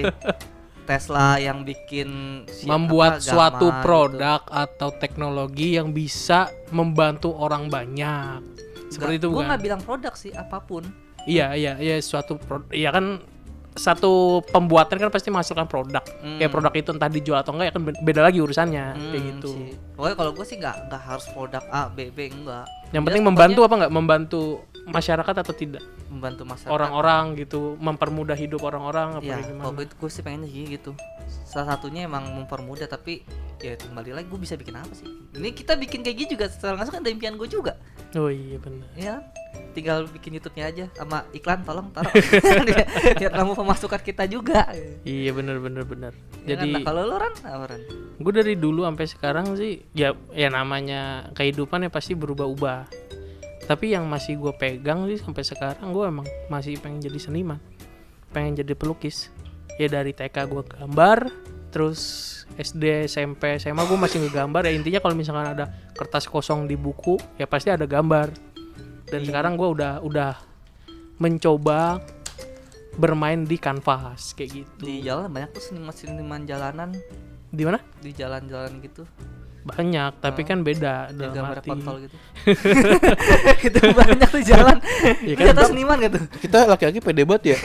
Tesla 0.84 1.28
yang 1.40 1.58
bikin 1.62 2.10
si- 2.46 2.68
Membuat 2.68 3.14
apa, 3.14 3.24
suatu 3.24 3.68
gamma 3.68 3.80
produk 3.80 4.42
atau 4.46 4.90
teknologi 4.92 5.68
yang 5.74 5.90
bisa 5.90 6.40
membantu 6.70 7.32
orang 7.32 7.72
banyak. 7.72 8.44
Seperti 8.94 9.16
itu 9.18 9.28
gue 9.28 9.34
bukan? 9.34 9.48
nggak 9.48 9.62
bilang 9.62 9.82
produk 9.82 10.14
sih 10.14 10.32
apa 10.32 10.58
pun 10.60 10.84
Iya, 11.24 11.56
iya, 11.56 11.74
iya 11.78 11.96
suatu 11.98 12.36
produk. 12.36 12.68
Iya 12.70 12.92
kan 12.92 13.24
satu 13.74 14.12
pembuatan 14.46 15.00
kan 15.00 15.10
pasti 15.10 15.28
menghasilkan 15.28 15.66
produk. 15.66 16.04
Hmm. 16.20 16.38
Kayak 16.38 16.52
produk 16.52 16.74
itu 16.76 16.90
entah 16.92 17.08
dijual 17.08 17.40
atau 17.40 17.52
enggak 17.52 17.68
ya 17.68 17.74
kan 17.74 17.84
be- 17.84 18.02
beda 18.04 18.22
lagi 18.22 18.38
urusannya 18.38 18.86
kayak 18.92 19.00
Hmm, 19.16 19.30
gitu. 19.32 19.50
sih. 19.50 19.70
Pokoknya 19.96 20.16
kalau 20.16 20.32
gue 20.32 20.46
sih 20.46 20.58
nggak 20.58 20.76
nggak 20.86 21.02
harus 21.02 21.26
produk 21.28 21.64
A 21.68 21.88
B 21.88 22.12
B 22.12 22.28
enggak. 22.30 22.68
Yang 22.86 22.94
Ya, 22.94 23.00
penting 23.02 23.24
pokoknya 23.24 23.26
membantu 23.26 23.60
apa 23.64 23.74
enggak? 23.74 23.92
Membantu 23.92 24.42
masyarakat 24.86 25.36
atau 25.40 25.54
tidak? 25.56 25.84
Membantu 26.14 26.46
masyarakat. 26.46 26.70
Orang-orang 26.70 27.24
gitu, 27.36 27.74
mempermudah 27.76 28.36
hidup 28.36 28.62
orang-orang 28.62 29.18
apa 29.18 29.26
Ya, 29.26 29.42
gimana? 29.42 29.66
kalau 29.66 29.82
itu 29.82 29.96
gue 29.96 30.10
sih 30.10 30.22
pengennya 30.22 30.48
sih 30.48 30.64
gitu. 30.70 30.92
Salah 31.44 31.74
satunya 31.74 32.06
emang 32.06 32.24
mempermudah 32.34 32.86
tapi 32.86 33.26
ya 33.58 33.74
kembali 33.76 34.12
lagi 34.12 34.28
gue 34.28 34.38
bisa 34.38 34.54
bikin 34.54 34.76
apa 34.76 34.92
sih? 34.92 35.06
Ini 35.34 35.50
kita 35.52 35.74
bikin 35.74 36.02
kayak 36.02 36.16
gini 36.16 36.30
juga 36.32 36.46
secara 36.48 36.76
langsung 36.76 36.94
kan 36.94 37.02
ada 37.02 37.10
impian 37.10 37.34
gue 37.34 37.48
juga. 37.48 37.74
Oh 38.14 38.30
iya 38.30 38.58
benar. 38.58 38.86
Ya, 38.94 39.16
tinggal 39.72 40.06
bikin 40.06 40.38
YouTube-nya 40.38 40.66
aja 40.68 40.86
sama 40.94 41.26
iklan 41.32 41.62
tolong 41.62 41.90
taruh. 41.90 42.14
Biar 43.20 43.32
kamu 43.32 43.54
pemasukan 43.56 44.02
kita 44.02 44.24
juga. 44.26 44.70
Iya 45.02 45.32
benar 45.32 45.58
benar 45.58 45.84
benar. 45.84 46.14
Ya 46.44 46.54
kan? 46.54 46.66
Jadi 46.66 46.70
Nah, 46.72 46.82
kalau 46.84 47.02
lo 47.04 47.18
Ran, 47.18 47.34
apa 47.40 47.66
Ran? 47.68 47.82
gue 48.14 48.30
dari 48.32 48.54
dulu 48.54 48.86
sampai 48.86 49.06
sekarang 49.06 49.46
sih 49.54 49.82
ya 49.92 50.14
ya 50.30 50.48
namanya 50.48 51.34
kehidupan 51.34 51.84
ya 51.84 51.90
pasti 51.90 52.14
berubah-ubah. 52.14 53.03
Tapi 53.64 53.96
yang 53.96 54.06
masih 54.12 54.36
gue 54.36 54.52
pegang 54.60 55.08
sih 55.08 55.20
sampai 55.20 55.44
sekarang 55.48 55.96
gue 55.96 56.04
emang 56.04 56.28
masih 56.52 56.76
pengen 56.84 57.00
jadi 57.00 57.20
seniman, 57.20 57.60
pengen 58.36 58.60
jadi 58.60 58.76
pelukis. 58.76 59.32
Ya 59.80 59.90
dari 59.90 60.14
TK 60.14 60.36
gue 60.52 60.64
gambar, 60.68 61.32
terus 61.74 62.00
SD, 62.60 63.10
SMP, 63.10 63.58
SMA 63.58 63.82
gue 63.88 63.98
masih 63.98 64.22
ngegambar. 64.22 64.68
Ya 64.70 64.74
intinya 64.76 65.00
kalau 65.02 65.16
misalkan 65.18 65.58
ada 65.58 65.72
kertas 65.98 66.30
kosong 66.30 66.70
di 66.70 66.78
buku, 66.78 67.18
ya 67.40 67.48
pasti 67.50 67.74
ada 67.74 67.88
gambar. 67.90 68.30
Dan 69.10 69.26
sekarang 69.26 69.58
gue 69.58 69.66
udah 69.66 70.04
udah 70.06 70.38
mencoba 71.18 72.04
bermain 72.98 73.42
di 73.48 73.58
kanvas 73.58 74.38
kayak 74.38 74.50
gitu. 74.62 74.86
Di 74.86 75.02
jalan 75.02 75.32
banyak 75.34 75.50
tuh 75.56 75.64
seniman-seniman 75.72 76.46
jalanan 76.46 76.94
Di 77.54 77.64
mana? 77.66 77.82
di 78.02 78.14
jalan-jalan 78.14 78.82
gitu. 78.82 79.06
Banyak, 79.64 80.12
tapi 80.20 80.42
kan 80.44 80.60
beda 80.60 81.08
dalam 81.16 81.32
gambar 81.32 81.58
arti. 81.64 81.70
kontol 81.72 81.96
gitu. 82.04 82.16
itu 83.72 83.80
banyak 83.96 84.28
tuh 84.28 84.44
jalan. 84.44 84.78
Iya 85.24 85.36
Lu 85.36 85.40
kan, 85.40 85.46
jatuh 85.56 85.66
seniman 85.72 85.98
gitu. 86.04 86.20
Kita 86.44 86.58
laki-laki 86.68 87.00
pede 87.00 87.24
banget 87.24 87.44
ya. 87.56 87.58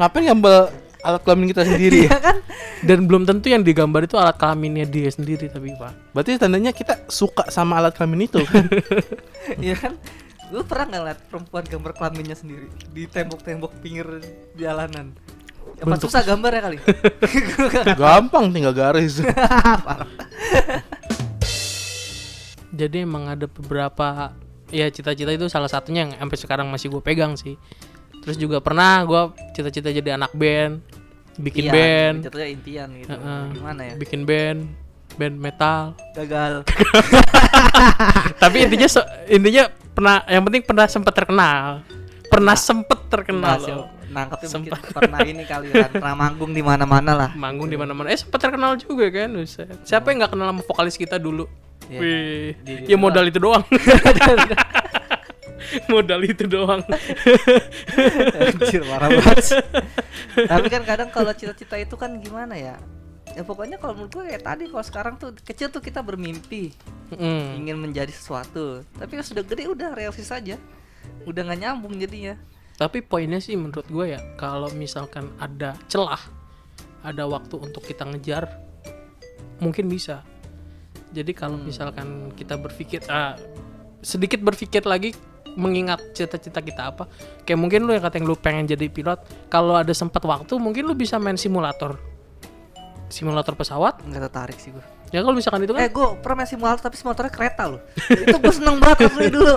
Ngapain 0.00 0.24
ngambil 0.32 0.56
alat 1.00 1.20
kelamin 1.24 1.46
kita 1.48 1.62
sendiri 1.64 1.98
Iya 2.04 2.12
ya? 2.12 2.18
kan? 2.20 2.36
Dan 2.84 2.98
belum 3.08 3.22
tentu 3.24 3.48
yang 3.48 3.64
digambar 3.64 4.04
itu 4.04 4.16
alat 4.20 4.36
kelaminnya 4.36 4.84
dia 4.84 5.08
sendiri 5.08 5.48
tapi 5.48 5.72
pak. 5.76 5.92
Berarti 6.12 6.36
tandanya 6.36 6.72
kita 6.72 7.08
suka 7.08 7.48
sama 7.48 7.80
alat 7.80 7.96
kelamin 7.96 8.28
itu. 8.28 8.40
Iya 9.56 9.72
kan? 9.76 9.96
Lu 10.52 10.60
pernah 10.66 10.84
nggak 10.92 11.02
liat 11.08 11.20
perempuan 11.32 11.64
gambar 11.64 11.92
kelaminnya 11.96 12.36
sendiri 12.36 12.68
di 12.92 13.08
tembok-tembok 13.08 13.72
pinggir 13.80 14.20
jalanan? 14.52 15.16
Apa 15.80 15.96
Bentuk- 15.96 16.12
susah 16.12 16.20
gambar 16.20 16.50
ya 16.52 16.60
kali? 16.60 16.76
Gampang 18.00 18.52
tinggal 18.52 18.76
garis. 18.76 19.16
Jadi 22.70 23.02
emang 23.02 23.26
ada 23.26 23.48
beberapa 23.48 24.36
ya 24.70 24.86
cita-cita 24.92 25.32
itu 25.34 25.48
salah 25.50 25.66
satunya 25.66 26.06
yang 26.06 26.12
sampai 26.14 26.36
sekarang 26.38 26.66
masih 26.68 26.92
gue 26.92 27.02
pegang 27.02 27.34
sih. 27.34 27.56
Terus 28.20 28.36
juga 28.36 28.60
pernah 28.60 29.00
gue 29.08 29.22
cita-cita 29.56 29.88
jadi 29.88 30.20
anak 30.20 30.36
band, 30.36 30.84
bikin 31.40 31.66
Iya, 31.66 31.72
band, 31.72 32.16
Jatuhnya 32.28 32.48
intian 32.52 32.88
gitu. 33.00 33.08
Heeh. 33.10 33.42
Gimana 33.56 33.80
ya? 33.88 33.94
bikin 33.96 34.28
band, 34.28 34.68
band 35.16 35.36
metal. 35.40 35.96
Gagal. 36.12 36.68
tapi 38.42 38.56
intinya 38.68 38.88
so- 38.92 39.08
intinya 39.26 39.72
pernah 39.90 40.22
yang 40.28 40.44
penting 40.44 40.62
pernah 40.62 40.84
sempat 40.86 41.16
terkenal. 41.16 41.80
Pernah 42.30 42.54
sempet 42.54 43.00
terkenal 43.10 43.58
loh. 43.64 43.88
Nangkepnya 44.10 44.48
Sempat. 44.50 44.78
pernah 44.90 45.18
ini 45.22 45.42
kali 45.42 45.70
kan 45.70 45.88
pernah 45.88 46.14
manggung 46.18 46.50
di 46.50 46.60
mana-mana 46.60 47.10
lah. 47.14 47.28
Manggung 47.32 47.66
di 47.66 47.74
mana-mana. 47.74 48.10
Eh 48.10 48.18
sempat 48.18 48.38
terkenal 48.38 48.74
juga 48.74 49.06
kan. 49.08 49.30
Buset. 49.32 49.66
Siapa 49.82 50.10
yang 50.10 50.20
nggak 50.20 50.30
kenal 50.34 50.46
sama 50.50 50.60
vokalis 50.60 50.94
kita 50.94 51.16
dulu? 51.16 51.46
Iya. 51.86 51.98
Wih, 51.98 52.46
Di- 52.60 52.86
ya 52.86 52.94
modal 52.94 53.26
itu 53.26 53.38
doang. 53.38 53.62
modal 55.92 56.20
itu 56.22 56.44
doang. 56.46 56.82
Anjir 58.36 58.82
marah 58.84 59.08
banget. 59.08 59.62
Tapi 60.46 60.66
kan 60.66 60.82
kadang 60.82 61.08
kalau 61.10 61.30
cita-cita 61.30 61.74
itu 61.74 61.94
kan 61.94 62.10
gimana 62.18 62.54
ya? 62.54 62.76
Ya 63.30 63.46
pokoknya 63.46 63.78
kalau 63.78 63.94
menurut 63.94 64.10
gue 64.10 64.26
kayak 64.26 64.42
tadi 64.42 64.66
kalau 64.66 64.82
sekarang 64.82 65.14
tuh 65.14 65.30
kecil 65.38 65.70
tuh 65.70 65.78
kita 65.78 66.02
bermimpi 66.02 66.74
Mm. 67.10 67.66
ingin 67.66 67.74
menjadi 67.74 68.10
sesuatu. 68.10 68.86
Tapi 68.94 69.10
kalau 69.10 69.26
sudah 69.26 69.42
gede 69.42 69.66
udah 69.66 69.90
realistis 69.94 70.30
saja. 70.30 70.54
Udah 71.26 71.42
nggak 71.42 71.58
nyambung 71.58 71.98
jadinya. 71.98 72.38
Tapi 72.80 73.04
poinnya 73.04 73.44
sih 73.44 73.60
menurut 73.60 73.84
gue 73.92 74.16
ya, 74.16 74.20
kalau 74.40 74.72
misalkan 74.72 75.28
ada 75.36 75.76
celah, 75.92 76.24
ada 77.04 77.28
waktu 77.28 77.60
untuk 77.60 77.84
kita 77.84 78.08
ngejar, 78.08 78.48
mungkin 79.60 79.92
bisa. 79.92 80.24
Jadi 81.12 81.36
kalau 81.36 81.60
misalkan 81.60 82.32
kita 82.32 82.56
berpikir, 82.56 83.04
ah, 83.12 83.36
sedikit 84.00 84.40
berpikir 84.40 84.80
lagi, 84.88 85.12
mengingat 85.60 86.00
cita-cita 86.16 86.64
kita 86.64 86.88
apa, 86.88 87.04
kayak 87.44 87.60
mungkin 87.60 87.84
lu 87.84 87.92
yang 87.92 88.00
kata 88.00 88.16
yang 88.16 88.32
lu 88.32 88.38
pengen 88.38 88.64
jadi 88.64 88.88
pilot, 88.88 89.28
kalau 89.52 89.76
ada 89.76 89.92
sempat 89.92 90.24
waktu, 90.24 90.56
mungkin 90.56 90.88
lu 90.88 90.96
bisa 90.96 91.20
main 91.20 91.36
simulator, 91.36 92.00
simulator 93.12 93.52
pesawat. 93.52 94.00
Nggak 94.08 94.32
tertarik 94.32 94.56
sih 94.56 94.72
gue. 94.72 94.84
Ya 95.10 95.20
kalau 95.20 95.32
misalkan 95.32 95.60
itu 95.60 95.72
kan, 95.72 95.80
Eh 95.80 95.88
gue 95.88 96.06
pernah 96.18 96.36
main 96.36 96.46
simulator 96.46 96.80
tapi 96.80 96.94
simulatornya 96.94 97.28
kereta 97.28 97.66
loh. 97.66 97.80
itu 98.08 98.30
gue 98.32 98.52
seneng 98.52 98.76
banget 98.76 98.98
waktu 99.04 99.26
dulu. 99.28 99.54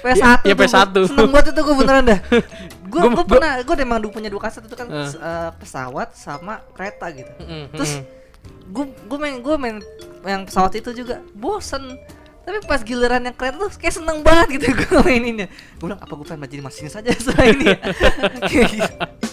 PS1 0.00 0.14
ya, 0.14 0.30
ya 0.40 0.52
tuh 0.52 0.54
gua 0.54 0.62
PS1. 0.62 0.86
seneng 1.04 1.28
banget 1.28 1.46
itu 1.48 1.60
gue 1.60 1.76
beneran 1.76 2.04
dah 2.04 2.20
gue 2.22 2.40
Gua- 2.94 3.02
gue 3.02 3.14
gua- 3.16 3.26
pernah 3.28 3.52
gue 3.58 3.74
emang 3.76 3.98
dulu 3.98 4.12
punya 4.12 4.28
dua 4.28 4.38
kaset 4.40 4.62
itu 4.62 4.72
kan 4.72 4.86
Eh. 4.86 5.10
eh, 5.10 5.50
pesawat 5.52 6.14
sama 6.14 6.54
kereta 6.70 7.10
gitu 7.10 7.26
Mm-mm, 7.36 7.64
terus 7.72 7.92
mm-mm. 7.96 8.70
gue 8.70 8.84
gue 9.04 9.18
main 9.18 9.34
gue 9.36 9.54
main 9.56 9.76
yang 10.24 10.42
pesawat 10.44 10.72
itu 10.74 10.94
juga 10.94 11.18
bosen 11.32 11.98
tapi 12.40 12.60
pas 12.62 12.78
giliran 12.78 13.18
yang 13.20 13.32
kereta 13.32 13.56
tuh 13.58 13.72
kayak 13.72 13.94
seneng 13.94 14.20
banget 14.20 14.46
gitu 14.54 14.64
gue 14.78 15.00
maininnya 15.00 15.50
gue 15.50 15.84
bilang 15.84 15.98
apa 15.98 16.12
gue 16.12 16.22
pengen 16.24 16.46
jadi 16.46 16.62
masinis 16.62 16.92
saja 16.92 17.10
setelah 17.10 17.46
ini 17.48 17.64
ya. 17.66 17.78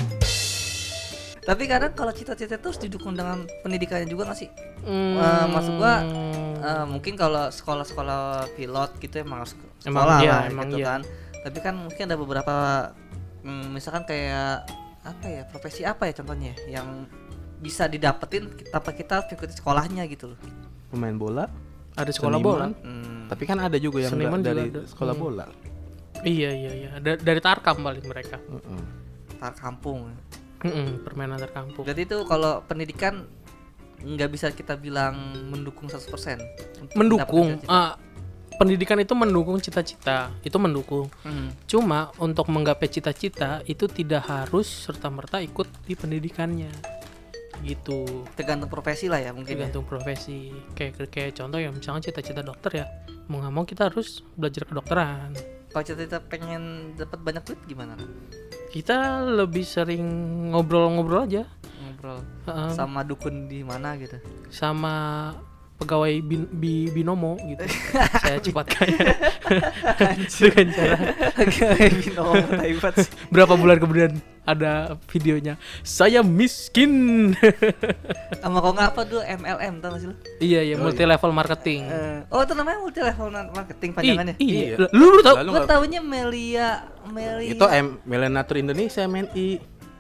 tapi 1.52 1.68
kadang 1.68 1.92
kalau 1.92 2.10
cita-cita 2.10 2.56
itu 2.56 2.64
harus 2.64 2.80
didukung 2.80 3.12
dengan 3.12 3.44
pendidikannya 3.60 4.08
juga 4.08 4.32
gak 4.32 4.40
sih 4.40 4.50
Hmm. 4.82 5.20
Eh, 5.20 5.46
maksud 5.48 5.76
gua 5.76 5.96
Eh, 6.62 6.86
mungkin 6.86 7.14
kalau 7.16 7.50
sekolah-sekolah 7.50 8.54
pilot 8.54 8.92
gitu 9.00 9.20
emang 9.20 9.42
harus 9.42 9.58
Emang 9.82 10.06
sekolah 10.06 10.18
iya, 10.22 10.32
lah 10.32 10.42
emang 10.46 10.70
gitu 10.70 10.80
iya. 10.80 10.88
kan 10.88 11.02
tapi 11.42 11.58
kan 11.60 11.74
mungkin 11.76 12.04
ada 12.06 12.14
beberapa 12.16 12.56
mm, 13.42 13.66
misalkan 13.72 14.06
kayak 14.06 14.70
apa 15.02 15.26
ya 15.26 15.42
profesi 15.44 15.82
apa 15.82 16.06
ya 16.06 16.14
contohnya 16.14 16.54
yang 16.68 17.10
bisa 17.58 17.86
didapetin 17.86 18.46
tanpa 18.70 18.94
kita 18.94 19.20
harus 19.20 19.30
ikuti 19.30 19.52
sekolahnya 19.52 20.06
gitu 20.06 20.30
loh 20.30 20.40
Pemain 20.88 21.14
bola. 21.14 21.46
ada 21.92 22.08
sekolah 22.08 22.38
bola. 22.38 22.70
seniman. 22.70 22.72
Hmm, 22.80 23.22
Tapi 23.26 23.44
kan 23.44 23.58
ada 23.60 23.76
juga 23.76 24.00
yang 24.00 24.12
Seniman 24.12 24.38
nggak 24.38 24.46
juga 24.46 24.52
dari 24.56 24.70
ada. 24.72 24.82
sekolah 24.86 25.14
Hmm. 25.14 25.24
bola. 25.24 25.46
Iya 26.22 26.50
iya 26.52 26.72
iya. 26.74 26.90
Da- 26.98 27.18
dari 27.18 27.40
Tarkam 27.40 27.78
balik 27.80 28.06
mereka. 28.06 28.38
Heeh. 28.40 28.82
tar 29.36 29.52
kampung 29.54 30.14
Mm-mm, 30.62 31.02
permainan 31.02 31.38
antar 31.42 31.52
kampung. 31.52 31.84
berarti 31.84 32.06
itu 32.06 32.18
kalau 32.26 32.62
pendidikan 32.66 33.26
nggak 34.02 34.30
bisa 34.34 34.50
kita 34.50 34.78
bilang 34.78 35.14
mendukung 35.54 35.86
100% 35.86 36.02
untuk 36.82 36.96
Mendukung. 36.98 37.62
cita-cita. 37.62 37.98
pendidikan 38.58 38.98
itu 39.02 39.14
mendukung 39.18 39.58
cita-cita. 39.58 40.30
Itu 40.46 40.62
mendukung. 40.62 41.10
Hmm. 41.26 41.50
Cuma 41.66 42.14
untuk 42.22 42.46
menggapai 42.50 42.90
cita-cita 42.90 43.66
itu 43.66 43.90
tidak 43.90 44.26
harus 44.30 44.70
serta 44.70 45.10
merta 45.10 45.42
ikut 45.42 45.66
di 45.86 45.94
pendidikannya. 45.98 46.70
Gitu. 47.62 48.26
tergantung 48.34 48.74
profesi 48.74 49.06
lah 49.06 49.22
ya 49.22 49.34
mungkin 49.38 49.54
ya. 49.54 49.70
Tergantung 49.70 49.86
profesi. 49.86 50.50
Kayak 50.74 51.10
kayak 51.14 51.38
contoh 51.38 51.62
ya 51.62 51.70
misalnya 51.70 52.10
cita-cita 52.10 52.42
dokter 52.42 52.72
ya. 52.82 52.86
Mau 53.30 53.38
nggak 53.38 53.54
mau 53.54 53.66
kita 53.66 53.90
harus 53.90 54.26
belajar 54.34 54.66
kedokteran. 54.66 55.61
Kalau 55.72 55.84
cita-cita 55.84 56.20
pengen 56.22 56.62
dapat 56.94 57.20
banyak 57.20 57.44
duit 57.46 57.60
gimana 57.66 57.96
Kita 58.68 58.98
lebih 59.22 59.64
sering 59.64 60.04
ngobrol-ngobrol 60.52 61.26
aja. 61.26 61.44
ngobrol 61.82 62.24
Heeh. 62.46 62.72
sama 62.72 63.04
dukun 63.04 63.46
di 63.46 63.62
mana 63.62 63.96
gitu. 63.96 64.16
sama 64.48 65.32
pegawai 65.82 66.14
bin, 66.22 66.46
bi- 66.48 66.88
binomo 66.88 67.36
gitu 67.42 67.66
saya 68.22 68.38
cepat 68.38 68.66
kaya 68.70 69.02
dengan 70.32 70.68
cara 70.70 70.98
Kayak 71.44 71.92
binomo 72.00 72.34
taibat 72.54 72.94
sih. 72.96 73.10
berapa 73.28 73.54
bulan 73.54 73.78
kemudian 73.78 74.12
ada 74.42 74.72
videonya 75.08 75.54
saya 75.82 76.22
miskin 76.22 76.92
Sama 78.42 78.58
kok 78.58 78.72
nggak 78.72 78.90
apa 78.90 79.02
dulu 79.04 79.22
MLM 79.22 79.74
tau 79.78 79.90
gak 79.90 80.00
sih 80.00 80.08
lu? 80.08 80.16
iya 80.40 80.62
ya 80.64 80.76
multi 80.76 81.04
level 81.04 81.32
marketing 81.32 81.82
Eh, 81.84 82.20
oh 82.28 82.42
itu 82.42 82.54
namanya 82.54 82.78
multi 82.80 83.00
level 83.00 83.28
marketing 83.52 83.90
panjangannya. 83.92 84.36
iya. 84.38 84.64
Iya. 84.72 84.88
lu 84.92 85.06
baru 85.18 85.22
Gue 85.44 85.54
nggak- 85.56 85.68
taunya 85.68 86.00
Melia 86.00 86.70
Melia. 87.04 87.50
Itu 87.50 87.66
M 87.66 87.98
Melenatur 88.04 88.56
Indonesia 88.56 89.02
MNI. 89.02 89.48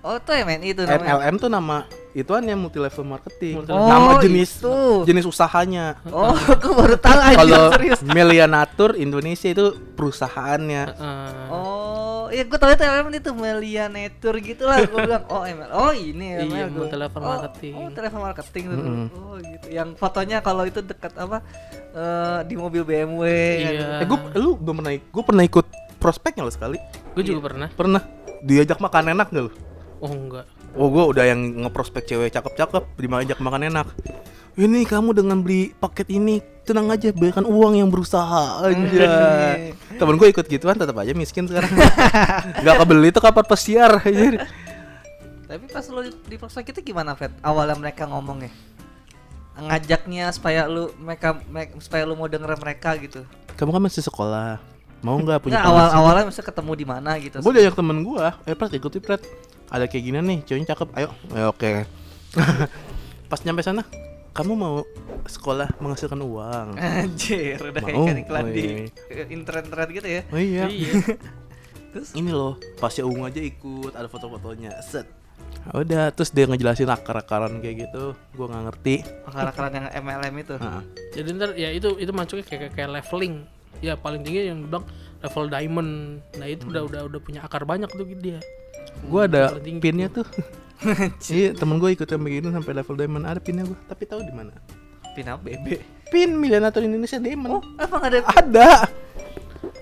Oh 0.01 0.15
itu 0.15 0.31
MNI 0.31 0.67
itu 0.71 0.81
namanya. 0.83 1.13
MLM 1.15 1.35
tuh 1.35 1.49
nama 1.49 1.77
ituannya 2.11 2.55
multi 2.59 2.79
level 2.79 3.05
marketing. 3.07 3.63
Multi 3.63 3.71
level. 3.71 3.87
nama 3.87 4.09
Oh, 4.11 4.19
jenis 4.19 4.49
itu. 4.59 4.77
jenis 5.07 5.25
usahanya. 5.27 5.99
Oh, 6.11 6.35
gue 6.61 6.73
baru 6.75 6.95
tahu 6.99 7.19
aja 7.19 7.37
Kalau. 7.39 7.65
Melianatur 8.15 8.99
Indonesia 8.99 9.47
itu 9.47 9.75
perusahaannya. 9.95 10.83
Heeh. 10.91 11.47
Oh, 11.51 12.27
iya 12.29 12.43
gue 12.43 12.57
tahu 12.59 12.71
itu 12.75 12.83
MLM 12.83 13.07
itu 13.15 13.31
Melia 13.31 13.85
Nature 13.87 14.37
gitu 14.43 14.63
lah. 14.67 14.83
Gue 14.83 14.99
bilang, 15.07 15.23
oh 15.31 15.43
ML, 15.47 15.69
oh 15.71 15.91
ini 15.95 16.25
ML. 16.41 16.51
Iya, 16.51 16.65
gua. 16.67 16.77
multi-level 16.83 17.21
oh, 17.21 17.27
marketing. 17.27 17.73
Oh, 17.75 17.81
multi-level 17.87 18.21
marketing 18.21 18.63
tuh. 18.67 18.77
Mm-mm. 18.77 19.07
Oh 19.15 19.35
gitu. 19.39 19.65
Yang 19.71 19.89
fotonya 19.95 20.37
kalau 20.43 20.63
itu 20.67 20.79
dekat 20.83 21.13
apa 21.15 21.39
eh, 21.95 22.39
di 22.47 22.55
mobil 22.59 22.83
BMW. 22.83 23.23
Iya. 23.63 24.03
Eh, 24.03 24.07
gue 24.07 24.17
lu 24.39 24.59
belum 24.59 24.83
pernah 24.83 24.93
gue 24.93 25.23
pernah 25.23 25.43
ikut 25.47 25.67
prospeknya 26.01 26.43
lo 26.43 26.51
sekali. 26.51 26.81
gue 27.11 27.23
juga 27.27 27.51
pernah 27.51 27.67
Pernah 27.75 28.01
diajak 28.41 28.79
makan 28.79 29.13
enak 29.13 29.27
gak 29.29 29.43
lu? 29.45 29.51
oh 30.01 30.11
enggak 30.11 30.45
Oh 30.71 30.87
gue 30.87 31.03
udah 31.03 31.23
yang 31.27 31.67
ngeprospek 31.67 32.07
cewek 32.07 32.31
cakep-cakep 32.31 32.83
diajak 32.95 33.39
makan 33.43 33.67
enak. 33.67 33.87
Ini 34.55 34.83
kamu 34.83 35.15
dengan 35.15 35.39
beli 35.39 35.71
paket 35.75 36.11
ini 36.11 36.43
tenang 36.67 36.91
aja 36.91 37.11
berikan 37.15 37.43
uang 37.47 37.79
yang 37.79 37.87
berusaha 37.91 38.67
aja. 38.67 39.11
Temen 39.99 40.15
gue 40.15 40.27
ikut 40.31 40.45
gituan 40.47 40.75
tetap 40.79 40.95
aja 40.99 41.11
miskin 41.15 41.47
sekarang. 41.47 41.71
Gak 42.65 42.75
kebeli 42.83 43.11
tuh 43.11 43.23
kapal 43.23 43.43
pesiar. 43.43 43.99
Tapi 45.47 45.65
pas 45.67 45.83
lu 45.91 46.07
di, 46.07 46.11
di 46.27 46.35
prospek 46.39 46.71
itu 46.71 46.91
gimana, 46.91 47.15
Fred? 47.15 47.35
Awalnya 47.43 47.75
mereka 47.75 48.07
ngomongnya 48.07 48.51
ngajaknya 49.51 50.31
supaya 50.31 50.65
lu 50.65 50.89
mereka, 50.97 51.37
me- 51.51 51.75
supaya 51.83 52.07
lu 52.07 52.15
mau 52.15 52.25
denger 52.25 52.55
mereka 52.57 52.95
gitu. 52.97 53.27
Kamu 53.59 53.75
kan 53.75 53.83
masih 53.83 54.01
sekolah. 54.01 54.57
Mau 55.01 55.17
nggak 55.17 55.43
punya 55.43 55.59
Nggak, 55.59 55.65
awal 55.65 55.87
awalnya 55.97 56.23
mesti 56.29 56.41
ketemu 56.45 56.71
di 56.77 56.85
mana 56.85 57.11
gitu. 57.17 57.37
Gue 57.41 57.53
diajak 57.57 57.75
temen 57.77 58.05
gue, 58.05 58.25
eh 58.47 58.55
Pret 58.55 58.71
ikuti 58.77 59.01
Pret 59.01 59.21
Ada 59.71 59.87
kayak 59.87 60.03
gini 60.03 60.17
nih, 60.19 60.39
ceweknya 60.43 60.75
cakep, 60.75 60.89
ayo. 60.99 61.09
Ya 61.31 61.47
oke. 61.47 61.87
Pas 63.31 63.39
nyampe 63.47 63.63
sana, 63.63 63.87
kamu 64.35 64.51
mau 64.59 64.83
sekolah 65.23 65.71
menghasilkan 65.79 66.19
uang. 66.19 66.75
Anjir, 66.75 67.55
udah 67.55 67.79
kayak 67.79 67.95
Mau, 67.95 68.03
ikan 68.03 68.19
iklan 68.19 68.45
di 68.51 68.63
weh. 68.67 69.31
internet-internet 69.31 69.89
gitu 69.95 70.07
ya. 70.11 70.21
Oh 70.27 70.41
iya, 70.43 70.67
iya. 70.67 70.91
Terus? 71.95 72.11
Ini 72.15 72.31
loh, 72.31 72.55
pas 72.79 72.91
ya 72.95 73.03
ungu 73.03 73.27
aja 73.27 73.39
ikut, 73.43 73.91
ada 73.95 74.07
foto-fotonya 74.07 74.79
Set. 74.79 75.03
Udah, 75.75 76.07
terus 76.15 76.31
dia 76.31 76.47
ngejelasin 76.47 76.87
akar-akaran 76.87 77.59
kayak 77.59 77.87
gitu. 77.87 78.15
Gue 78.31 78.45
nggak 78.47 78.63
ngerti. 78.71 78.95
Akar-akaran 79.27 79.71
yang 79.75 79.87
MLM 79.99 80.35
itu. 80.39 80.55
Nah, 80.55 80.79
jadi 81.11 81.27
ntar 81.35 81.51
ya 81.59 81.69
itu 81.75 81.99
itu 81.99 82.11
masuknya 82.15 82.47
kayak 82.47 82.71
kayak 82.71 82.89
leveling. 82.95 83.43
Ya 83.83 83.99
paling 83.99 84.23
tinggi 84.23 84.47
yang 84.47 84.71
bilang 84.71 84.87
level 85.19 85.51
diamond. 85.51 85.91
Nah 86.39 86.47
itu 86.47 86.71
udah 86.71 86.87
udah 86.87 87.01
udah 87.11 87.19
punya 87.19 87.43
akar 87.43 87.67
banyak 87.67 87.91
tuh 87.91 88.07
dia 88.15 88.39
Gue 89.01 89.21
ada 89.25 89.55
pinnya 89.79 90.07
tuh 90.07 90.25
Iya, 91.29 91.53
temen 91.53 91.77
gue 91.77 91.93
ikut 91.93 92.05
yang 92.05 92.23
begitu 92.23 92.47
sampai 92.49 92.73
level 92.73 92.95
diamond 92.97 93.25
Ada 93.25 93.39
pinnya 93.39 93.63
gue, 93.63 93.77
tapi 93.85 94.03
tahu 94.05 94.21
di 94.21 94.33
mana? 94.33 94.53
Pina 95.11 95.35
BB. 95.35 95.77
Pin 96.07 96.33
Milianator 96.33 96.81
Indonesia 96.81 97.19
Diamond 97.19 97.59
Oh, 97.59 97.61
apa 97.77 97.95
nggak 97.97 98.09
ada? 98.11 98.19
Ada 98.31 98.69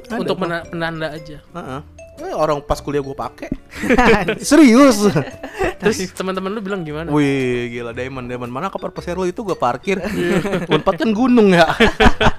Ada, 0.09 0.15
untuk 0.17 0.37
mena- 0.37 0.65
penanda 0.65 1.07
aja 1.09 1.37
Heeh. 1.39 1.81
Eh, 2.19 2.35
orang 2.35 2.59
pas 2.59 2.83
kuliah 2.83 2.99
gue 2.99 3.15
pakai. 3.15 3.47
Serius. 4.43 5.07
terus 5.79 6.03
teman-teman 6.11 6.51
lu 6.51 6.59
bilang 6.59 6.83
gimana 6.83 7.07
Wih, 7.15 7.71
gila 7.71 7.95
Diamond, 7.95 8.27
Diamond 8.27 8.51
mana 8.51 8.67
kapal 8.67 8.91
pesiar 8.91 9.15
lo 9.15 9.23
itu 9.23 9.39
gue 9.39 9.55
parkir. 9.55 10.03
Unpad 10.67 10.99
kan 10.99 11.15
gunung 11.15 11.55
ya. 11.55 11.63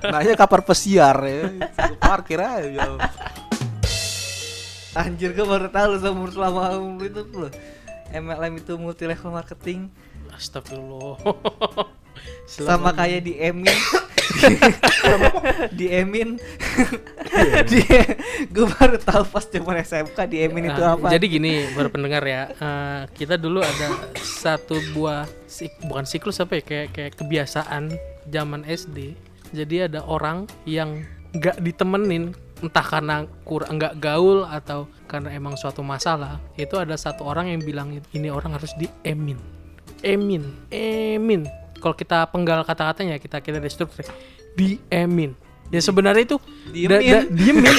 Nanya 0.04 0.36
kapal 0.36 0.60
pesiar 0.60 1.16
ya. 1.24 1.48
Gua 1.64 1.96
parkir 1.96 2.36
aja. 2.36 3.00
Anjir, 4.92 5.30
gue 5.30 5.44
baru 5.44 5.68
tahu 5.68 5.96
seumur 5.96 6.28
selama 6.28 6.74
umur 6.74 7.06
itu 7.06 7.22
lo. 7.30 7.48
MLM 8.10 8.58
itu 8.58 8.74
multi 8.74 9.04
level 9.04 9.30
marketing 9.30 9.86
astagfirullah 10.32 11.14
sama 12.46 12.90
kayak 12.90 13.22
di 13.28 13.34
Emin. 13.36 13.70
di 15.70 15.86
Emin. 15.88 16.28
di 17.64 17.80
gue 18.48 18.66
baru 18.68 18.98
tahu 18.98 19.22
pas 19.26 19.44
zaman 19.44 19.78
SMK 19.78 20.18
di 20.26 20.38
Emin 20.40 20.66
itu 20.66 20.80
Nah, 20.80 20.96
apa. 20.96 21.06
Jadi 21.08 21.26
gini, 21.28 21.70
baru 21.70 21.86
pendengar 21.88 22.22
ya. 22.24 22.50
eh, 22.50 23.00
kita 23.12 23.34
dulu 23.36 23.58
ada 23.60 23.94
satu 24.16 24.74
buah 24.92 25.30
sik- 25.46 25.78
bukan 25.84 26.02
siklus 26.04 26.38
apa 26.38 26.58
ya 26.58 26.62
kayak 26.62 26.88
kayak 26.90 27.12
kebiasaan 27.16 27.94
zaman 28.26 28.62
SD. 28.64 29.14
Jadi 29.50 29.86
ada 29.86 30.02
orang 30.02 30.46
yang 30.64 31.06
nggak 31.30 31.58
ditemenin 31.60 32.34
entah 32.60 32.84
karena 32.84 33.24
kurang 33.42 33.80
nggak 33.80 33.96
gaul 33.98 34.44
atau 34.44 34.86
karena 35.08 35.32
emang 35.32 35.56
suatu 35.56 35.80
masalah 35.80 36.36
itu 36.60 36.76
ada 36.76 36.92
satu 36.94 37.24
orang 37.24 37.48
yang 37.48 37.60
bilang 37.64 37.88
ini 38.12 38.28
orang 38.28 38.56
harus 38.56 38.72
diemin 38.76 39.40
emin 40.04 40.44
emin 40.72 41.44
kalau 41.80 41.96
kita 41.96 42.28
penggal 42.28 42.60
kata-katanya 42.62 43.16
kita 43.16 43.40
kita 43.40 43.58
destruktif. 43.58 44.06
Diemin 44.54 45.32
ya 45.72 45.80
sebenarnya 45.80 46.26
itu 46.28 46.36
Diemin. 46.74 47.00
da- 47.00 47.26
diemin. 47.30 47.74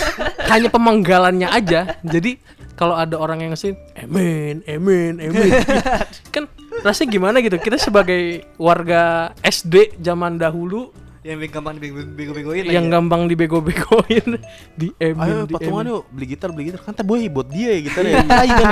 Hanya 0.52 0.68
pemenggalannya 0.68 1.48
aja. 1.48 1.96
Jadi 2.04 2.36
kalau 2.76 2.92
ada 2.92 3.16
orang 3.16 3.40
yang 3.40 3.50
ngasih 3.56 3.72
emin 3.96 4.60
emin 4.68 5.16
emin 5.16 5.48
kan 6.34 6.44
rasanya 6.84 7.08
gimana 7.08 7.36
gitu? 7.40 7.56
Kita 7.56 7.80
sebagai 7.80 8.44
warga 8.60 9.32
SD 9.40 9.96
zaman 10.04 10.36
dahulu 10.36 10.92
yang 11.26 11.38
gampang 11.50 11.76
dibego-begoin 11.82 12.64
yang 12.70 12.86
gampang 12.86 13.26
dibego-begoin 13.26 14.38
di 14.78 14.94
Ayo 15.02 15.42
emin 15.42 15.50
patungan 15.50 15.84
yuk 15.90 16.02
beli 16.14 16.26
gitar 16.30 16.48
beli 16.54 16.70
gitar 16.70 16.80
kan 16.86 16.94
boy 17.02 17.26
buat 17.26 17.50
dia 17.50 17.74
ya 17.74 17.80
gitar 17.82 18.02
ya. 18.06 18.22
Tai 18.22 18.48
kan. 18.48 18.68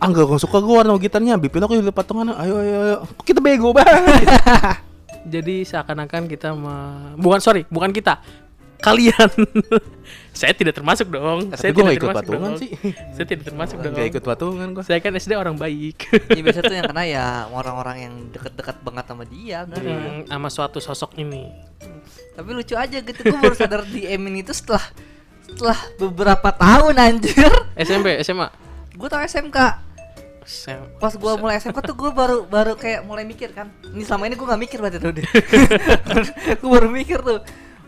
enggak 0.00 0.24
gua 0.24 0.38
suka 0.40 0.58
gua 0.64 0.80
warna 0.80 0.96
gitarnya 0.96 1.36
bipin 1.36 1.60
aku 1.60 1.76
beli 1.76 1.92
patungan 1.92 2.32
ayo 2.32 2.54
ayo 2.64 2.76
ayo. 2.80 2.96
Kita 3.20 3.44
bego 3.44 3.76
banget. 3.76 4.24
jadi 5.26 5.54
seakan-akan 5.66 6.30
kita 6.30 6.56
bukan 7.20 7.40
sorry 7.42 7.68
bukan 7.68 7.92
kita 7.92 8.22
kalian 8.78 9.30
saya 10.36 10.52
tidak 10.52 10.74
termasuk 10.74 11.08
dong 11.08 11.48
Tapi 11.48 11.56
saya 11.56 11.72
tidak 11.72 11.92
ikut 11.92 12.02
termasuk 12.04 12.20
patungan 12.22 12.50
dong. 12.50 12.60
sih. 12.60 12.70
saya 13.14 13.26
tidak 13.26 13.44
termasuk 13.46 13.76
dong 13.78 13.92
Enggak 13.92 14.06
ikut 14.08 14.22
patungan 14.22 14.66
gua. 14.70 14.82
saya 14.82 14.98
kan 14.98 15.12
SD 15.12 15.32
orang 15.32 15.56
baik 15.56 15.96
Ya 16.36 16.40
biasa 16.40 16.60
tuh 16.60 16.74
yang 16.74 16.86
kena 16.86 17.04
ya 17.04 17.26
orang-orang 17.48 17.96
yang 18.00 18.14
deket-deket 18.30 18.76
banget 18.80 19.04
sama 19.06 19.24
dia 19.24 19.64
kan. 19.64 19.80
Hmm, 19.80 20.18
sama 20.24 20.48
suatu 20.48 20.78
sosok 20.78 21.16
ini 21.16 21.48
Tapi 22.32 22.48
lucu 22.50 22.72
aja 22.72 22.98
gitu 22.98 23.16
gue 23.18 23.32
baru 23.34 23.52
sadar 23.52 23.82
di 23.84 24.04
Emin 24.04 24.38
itu 24.38 24.52
setelah 24.52 24.84
setelah 25.46 25.78
beberapa 25.96 26.50
tahun 26.50 26.94
anjir. 26.96 27.48
SMP 27.74 28.20
SMA 28.20 28.50
Gue 28.92 29.06
tau 29.06 29.18
SMK. 29.18 29.56
Sem- 30.42 30.90
Pas 30.96 31.10
gue 31.10 31.32
mulai 31.34 31.56
SMK 31.56 31.80
tuh 31.82 31.94
gue 31.94 32.10
baru 32.10 32.44
baru 32.44 32.74
kayak 32.74 33.02
mulai 33.02 33.22
mikir 33.22 33.50
kan. 33.50 33.72
Ini 33.86 34.02
selama 34.02 34.26
ini 34.26 34.34
gue 34.34 34.44
nggak 34.44 34.60
mikir 34.60 34.78
berarti 34.78 34.98
tuh 34.98 35.12
deh. 35.12 35.26
gue 36.54 36.70
baru 36.70 36.88
mikir 36.88 37.18
tuh. 37.20 37.40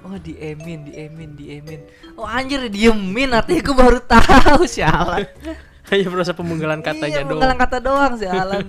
Oh 0.06 0.14
di 0.18 0.38
Emin, 0.38 0.86
di 0.86 0.92
Emin, 0.94 1.30
di 1.34 1.44
Emin. 1.58 1.80
Oh 2.14 2.26
anjir 2.26 2.70
diemin 2.70 3.34
artinya 3.34 3.62
gue 3.62 3.76
baru 3.76 3.98
tahu 4.02 4.62
sialan. 4.68 5.26
hanya 5.88 6.06
proses 6.12 6.36
pemenggalan 6.36 6.80
katanya 6.84 7.08
iya, 7.08 7.24
doang 7.24 7.40
penggalan 7.40 7.56
kata 7.56 7.78
doang 7.80 8.12
sialan. 8.20 8.64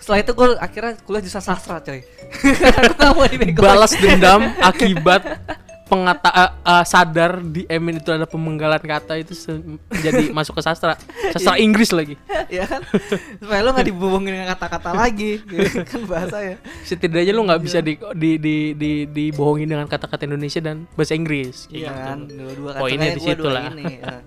Setelah 0.00 0.18
itu 0.24 0.32
gue 0.32 0.48
akhirnya 0.56 0.92
kuliah 1.04 1.22
jurusan 1.22 1.44
sastra 1.44 1.78
coy. 1.84 2.00
Balas 3.60 3.92
dendam 3.98 4.42
akibat 4.70 5.22
pengata 5.88 6.28
eh, 6.30 6.50
eh, 6.68 6.84
sadar 6.84 7.40
di 7.40 7.64
Emin 7.66 7.98
itu 7.98 8.12
ada 8.12 8.28
pemenggalan 8.28 8.78
kata 8.78 9.16
itu 9.16 9.32
jadi 9.90 10.28
masuk 10.36 10.60
ke 10.60 10.62
sastra. 10.62 11.00
Sastra 11.32 11.56
Inggris 11.56 11.90
lagi. 11.90 12.14
Ya 12.52 12.68
kan? 12.68 12.84
Supaya 13.40 13.60
lo 13.64 13.72
nggak 13.72 13.88
dibubungin 13.88 14.36
dengan 14.36 14.52
kata-kata 14.52 14.92
lagi. 14.92 15.40
Gitu 15.40 15.82
kan 15.90 16.00
bahasa 16.04 16.36
ya. 16.44 16.56
Setidaknya 16.84 17.32
lu 17.32 17.48
nggak 17.48 17.60
bisa 17.64 17.80
di 17.80 17.96
di 18.14 18.36
di 18.36 18.56
di 18.76 18.92
dibohongin 19.08 19.72
dengan 19.72 19.88
kata-kata 19.88 20.28
Indonesia 20.28 20.60
dan 20.60 20.84
bahasa 20.92 21.16
Inggris. 21.16 21.66
Iya 21.72 21.88
gitu. 21.88 22.04
kan? 22.04 22.18
Dua-dua 22.28 22.70
Poinnya 22.76 23.16
di 23.16 23.22
situ 23.24 23.48
lah. 23.48 23.72
ya. 23.72 24.20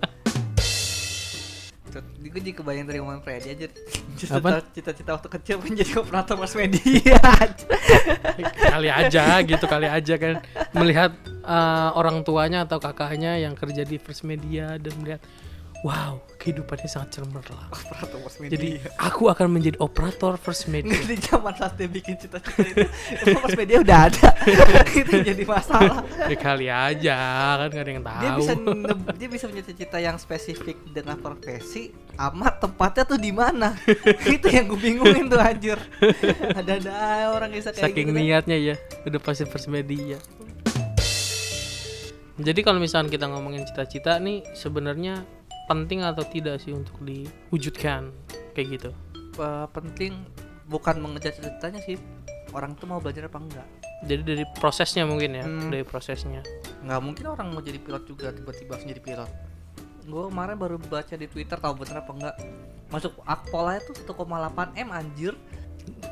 Tuh, 1.92 2.00
gue 2.24 2.40
jadi 2.40 2.56
kebayang 2.56 2.88
dari 2.88 3.04
omongan 3.04 3.20
Freddy 3.20 3.52
aja. 3.52 3.68
Cita-cita 4.72 5.12
waktu 5.12 5.28
kecil 5.28 5.60
pengen 5.60 5.84
jadi 5.84 5.92
operator 6.00 6.40
mass 6.40 6.56
media. 6.56 7.20
Kali 8.72 8.88
aja 8.88 9.44
gitu 9.44 9.66
kali 9.68 9.92
aja 9.92 10.16
kan. 10.16 10.40
Melihat 10.72 11.12
eh, 11.42 11.90
orang 11.98 12.24
tuanya 12.26 12.64
atau 12.66 12.78
kakaknya 12.78 13.42
yang 13.42 13.58
kerja 13.58 13.84
di 13.84 13.98
First 13.98 14.24
Media 14.24 14.78
dan 14.78 14.94
melihat 15.02 15.22
wow 15.82 16.22
kehidupannya 16.38 16.90
sangat 16.90 17.22
cemerlang. 17.22 17.70
operator 17.70 18.18
first 18.22 18.38
media 18.42 18.54
Jadi 18.58 18.70
aku 19.02 19.24
akan 19.30 19.48
menjadi 19.50 19.78
operator 19.82 20.34
first 20.38 20.66
media. 20.70 20.94
di 20.94 21.18
zaman 21.18 21.54
saat 21.54 21.78
dia 21.78 21.90
bikin 21.90 22.18
cita-cita 22.18 22.62
itu 23.14 23.34
first 23.38 23.58
media 23.58 23.78
udah 23.82 24.00
ada 24.10 24.30
itu 25.02 25.16
jadi 25.22 25.44
masalah 25.46 26.06
ya 26.30 26.38
kali 26.38 26.70
aja 26.70 27.18
kan 27.62 27.70
gak 27.70 27.82
ada 27.82 27.92
yang 27.94 28.06
tahu. 28.06 28.22
dia 28.22 28.32
bisa 28.38 28.54
dia 29.22 29.28
bisa 29.30 29.44
punya 29.50 29.64
cita-cita 29.66 29.98
yang 30.02 30.18
spesifik 30.22 30.78
dengan 30.90 31.18
profesi 31.18 31.94
amat 32.18 32.62
tempatnya 32.62 33.04
tuh 33.06 33.20
di 33.22 33.32
mana 33.34 33.74
itu 34.26 34.46
yang 34.50 34.70
gue 34.70 34.78
bingungin 34.82 35.26
tuh 35.30 35.42
anjir 35.42 35.78
ada 36.58 36.72
ada 36.78 36.94
orang 37.34 37.50
bisa 37.54 37.74
kayak 37.74 37.90
Saking 37.90 38.10
gitu 38.10 38.18
kan. 38.18 38.22
niatnya 38.22 38.58
ya, 38.58 38.76
udah 39.06 39.20
pasti 39.22 39.46
first 39.50 39.70
media. 39.70 40.18
Jadi 42.38 42.60
kalau 42.62 42.80
misalnya 42.80 43.10
kita 43.10 43.28
ngomongin 43.28 43.66
cita-cita 43.66 44.16
nih 44.18 44.46
sebenarnya 44.54 45.24
penting 45.66 46.02
atau 46.02 46.24
tidak 46.24 46.60
sih 46.60 46.72
untuk 46.72 46.96
diwujudkan 47.00 48.12
kayak 48.54 48.68
gitu? 48.80 48.90
Eh, 49.34 49.68
penting 49.72 50.16
bukan 50.66 51.00
mengejar 51.00 51.32
cita-citanya 51.32 51.80
sih 51.82 51.96
orang 52.52 52.76
tuh 52.76 52.86
mau 52.86 53.00
belajar 53.00 53.28
apa 53.28 53.40
enggak 53.40 53.68
Jadi 54.02 54.22
dari 54.26 54.44
prosesnya 54.58 55.06
mungkin 55.06 55.32
ya, 55.32 55.46
Hmm. 55.46 55.70
dari 55.70 55.86
prosesnya. 55.86 56.42
nggak 56.82 57.00
mungkin 57.00 57.26
orang 57.30 57.54
mau 57.54 57.62
jadi 57.62 57.78
pilot 57.78 58.04
juga 58.04 58.34
tiba-tiba 58.34 58.74
langsung 58.74 58.90
jadi 58.90 59.00
pilot 59.00 59.30
gue 60.02 60.24
kemarin 60.28 60.58
baru 60.58 60.76
baca 60.82 61.14
di 61.14 61.30
twitter 61.30 61.62
tahu 61.62 61.74
bener 61.78 62.02
apa 62.02 62.12
enggak 62.12 62.36
masuk 62.90 63.14
akpol 63.22 63.70
aja 63.70 63.86
tuh 63.86 63.94
1,8 64.02 64.74
m 64.74 64.90
anjir 64.90 65.38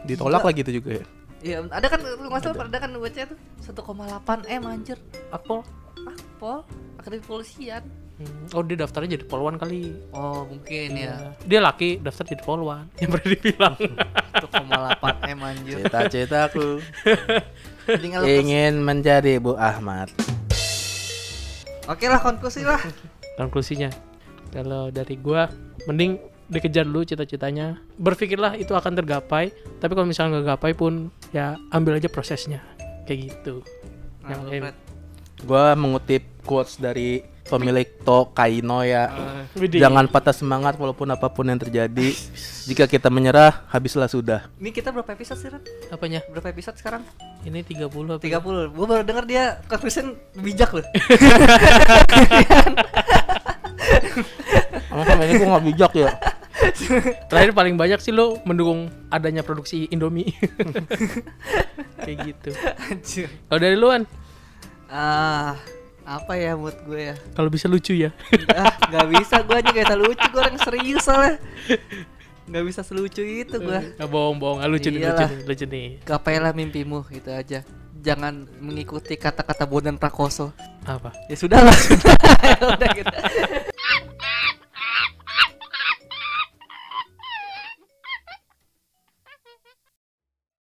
Ditolak 0.05 0.41
Gila. 0.41 0.47
lagi 0.47 0.59
itu 0.61 0.71
juga 0.77 0.89
ya. 1.01 1.05
Iya, 1.39 1.57
ada 1.65 1.87
kan 1.87 1.99
lu 1.99 2.29
nggak 2.29 2.41
salah 2.43 2.67
ada 2.67 2.77
kan 2.77 2.91
baca 2.93 3.21
tuh 3.25 3.37
1,8 3.65 4.45
m 4.45 4.63
anjir 4.63 4.97
Akpol. 5.29 5.65
Akpol 6.07 6.63
akademi 6.99 7.23
polisian 7.25 7.83
Hmm. 8.19 8.51
Oh 8.51 8.59
dia 8.59 8.75
daftarnya 8.75 9.15
jadi 9.15 9.23
polwan 9.31 9.55
kali. 9.55 9.95
oh 10.11 10.43
mungkin 10.43 10.91
ya 10.91 11.15
Iya. 11.15 11.15
Dia 11.47 11.59
laki 11.63 12.03
daftar 12.03 12.27
jadi 12.27 12.43
polwan. 12.43 12.91
Yang 12.99 13.09
pernah 13.15 13.27
dibilang. 13.31 13.75
1,8 13.79 15.31
m 15.31 15.39
anjir 15.39 15.77
Cita-citaku 15.87 16.83
ingin 18.43 18.83
menjadi 18.83 19.39
Bu 19.39 19.55
Ahmad. 19.55 20.11
Oke 21.87 22.11
lah 22.11 22.19
konklusi 22.19 22.67
lah. 22.67 22.83
Konklusinya, 23.39 23.87
kalau 24.51 24.91
dari 24.91 25.15
gua 25.15 25.47
mending 25.87 26.19
dikejar 26.51 26.83
dulu 26.83 27.07
cita-citanya. 27.07 27.79
Berpikirlah 27.95 28.59
itu 28.59 28.75
akan 28.75 28.99
tergapai. 28.99 29.55
Tapi 29.79 29.91
kalau 29.95 30.03
misalnya 30.03 30.43
nggak 30.43 30.59
gapai 30.59 30.75
pun 30.75 31.07
ya 31.31 31.55
ambil 31.71 31.95
aja 31.95 32.11
prosesnya. 32.11 32.59
Kayak 33.07 33.31
gitu. 33.31 33.63
Nah, 34.27 34.43
Yang 34.51 34.75
Gua 35.43 35.75
mengutip 35.75 36.23
quotes 36.43 36.79
dari 36.79 37.23
pemilik 37.49 37.87
Tokaino 38.05 38.85
ya. 38.85 39.09
Widih. 39.57 39.81
Jangan 39.81 40.05
patah 40.05 40.35
semangat 40.35 40.77
walaupun 40.77 41.09
apa 41.09 41.27
pun 41.33 41.49
yang 41.49 41.57
terjadi. 41.57 42.13
Jika 42.69 42.85
kita 42.85 43.09
menyerah, 43.09 43.65
habislah 43.73 44.05
sudah. 44.05 44.45
Ini 44.61 44.69
kita 44.69 44.93
berapa 44.93 45.09
episode 45.17 45.41
sih, 45.41 45.49
Ren? 45.49 45.63
apanya? 45.89 46.21
Berapa 46.29 46.53
episode 46.53 46.77
sekarang? 46.77 47.01
Ini 47.41 47.65
30 47.65 47.89
apa? 47.89 48.21
30. 48.21 48.69
Gua 48.77 48.85
baru 48.85 49.01
denger 49.01 49.25
dia 49.25 49.43
konklusian 49.65 50.13
bijak 50.37 50.69
loh. 50.77 50.85
Oh, 54.89 55.03
sama 55.05 55.21
ini 55.25 55.33
gua 55.41 55.47
nggak 55.57 55.65
bijak 55.73 55.91
ya. 55.97 56.09
Terakhir 57.31 57.51
paling 57.55 57.75
banyak 57.79 57.99
sih 58.03 58.11
lo 58.11 58.37
mendukung 58.43 58.91
adanya 59.09 59.41
produksi 59.41 59.87
Indomie. 59.89 60.33
Kayak 62.03 62.17
gitu. 62.29 62.49
Anjir. 62.91 63.27
Kalau 63.47 63.59
dari 63.61 63.77
luan, 63.79 64.03
Ah, 64.89 65.53
apa 66.01 66.33
ya 66.33 66.57
mood 66.57 66.73
gue 66.89 67.13
ya? 67.13 67.15
kalau 67.37 67.53
bisa 67.53 67.69
lucu 67.69 67.93
ya. 67.93 68.09
ah, 68.57 68.73
nggak 68.89 69.07
bisa 69.13 69.45
gue 69.45 69.55
aja 69.61 69.69
kayak 69.69 69.93
lucu 70.01 70.25
gue 70.25 70.41
orang 70.41 70.57
serius 70.57 71.05
soalnya. 71.05 71.37
Nggak 72.49 72.63
bisa 72.65 72.81
selucu 72.81 73.21
itu 73.21 73.55
gue. 73.61 73.79
Nggak 73.93 74.09
bohong-bohong, 74.09 74.65
ah, 74.65 74.67
lucu 74.67 74.89
nih, 74.89 75.05
lucu 75.05 75.21
nih, 75.21 75.45
lucu 75.45 75.65
nih. 75.69 75.87
Gapailah 76.01 76.49
mimpimu 76.57 77.05
gitu 77.13 77.29
aja. 77.29 77.61
Jangan 78.01 78.49
mengikuti 78.57 79.13
kata-kata 79.13 79.69
Bondan 79.69 80.01
Prakoso. 80.01 80.49
Apa? 80.89 81.13
Ya 81.29 81.37
sudahlah, 81.37 81.77
sudah. 81.85 82.09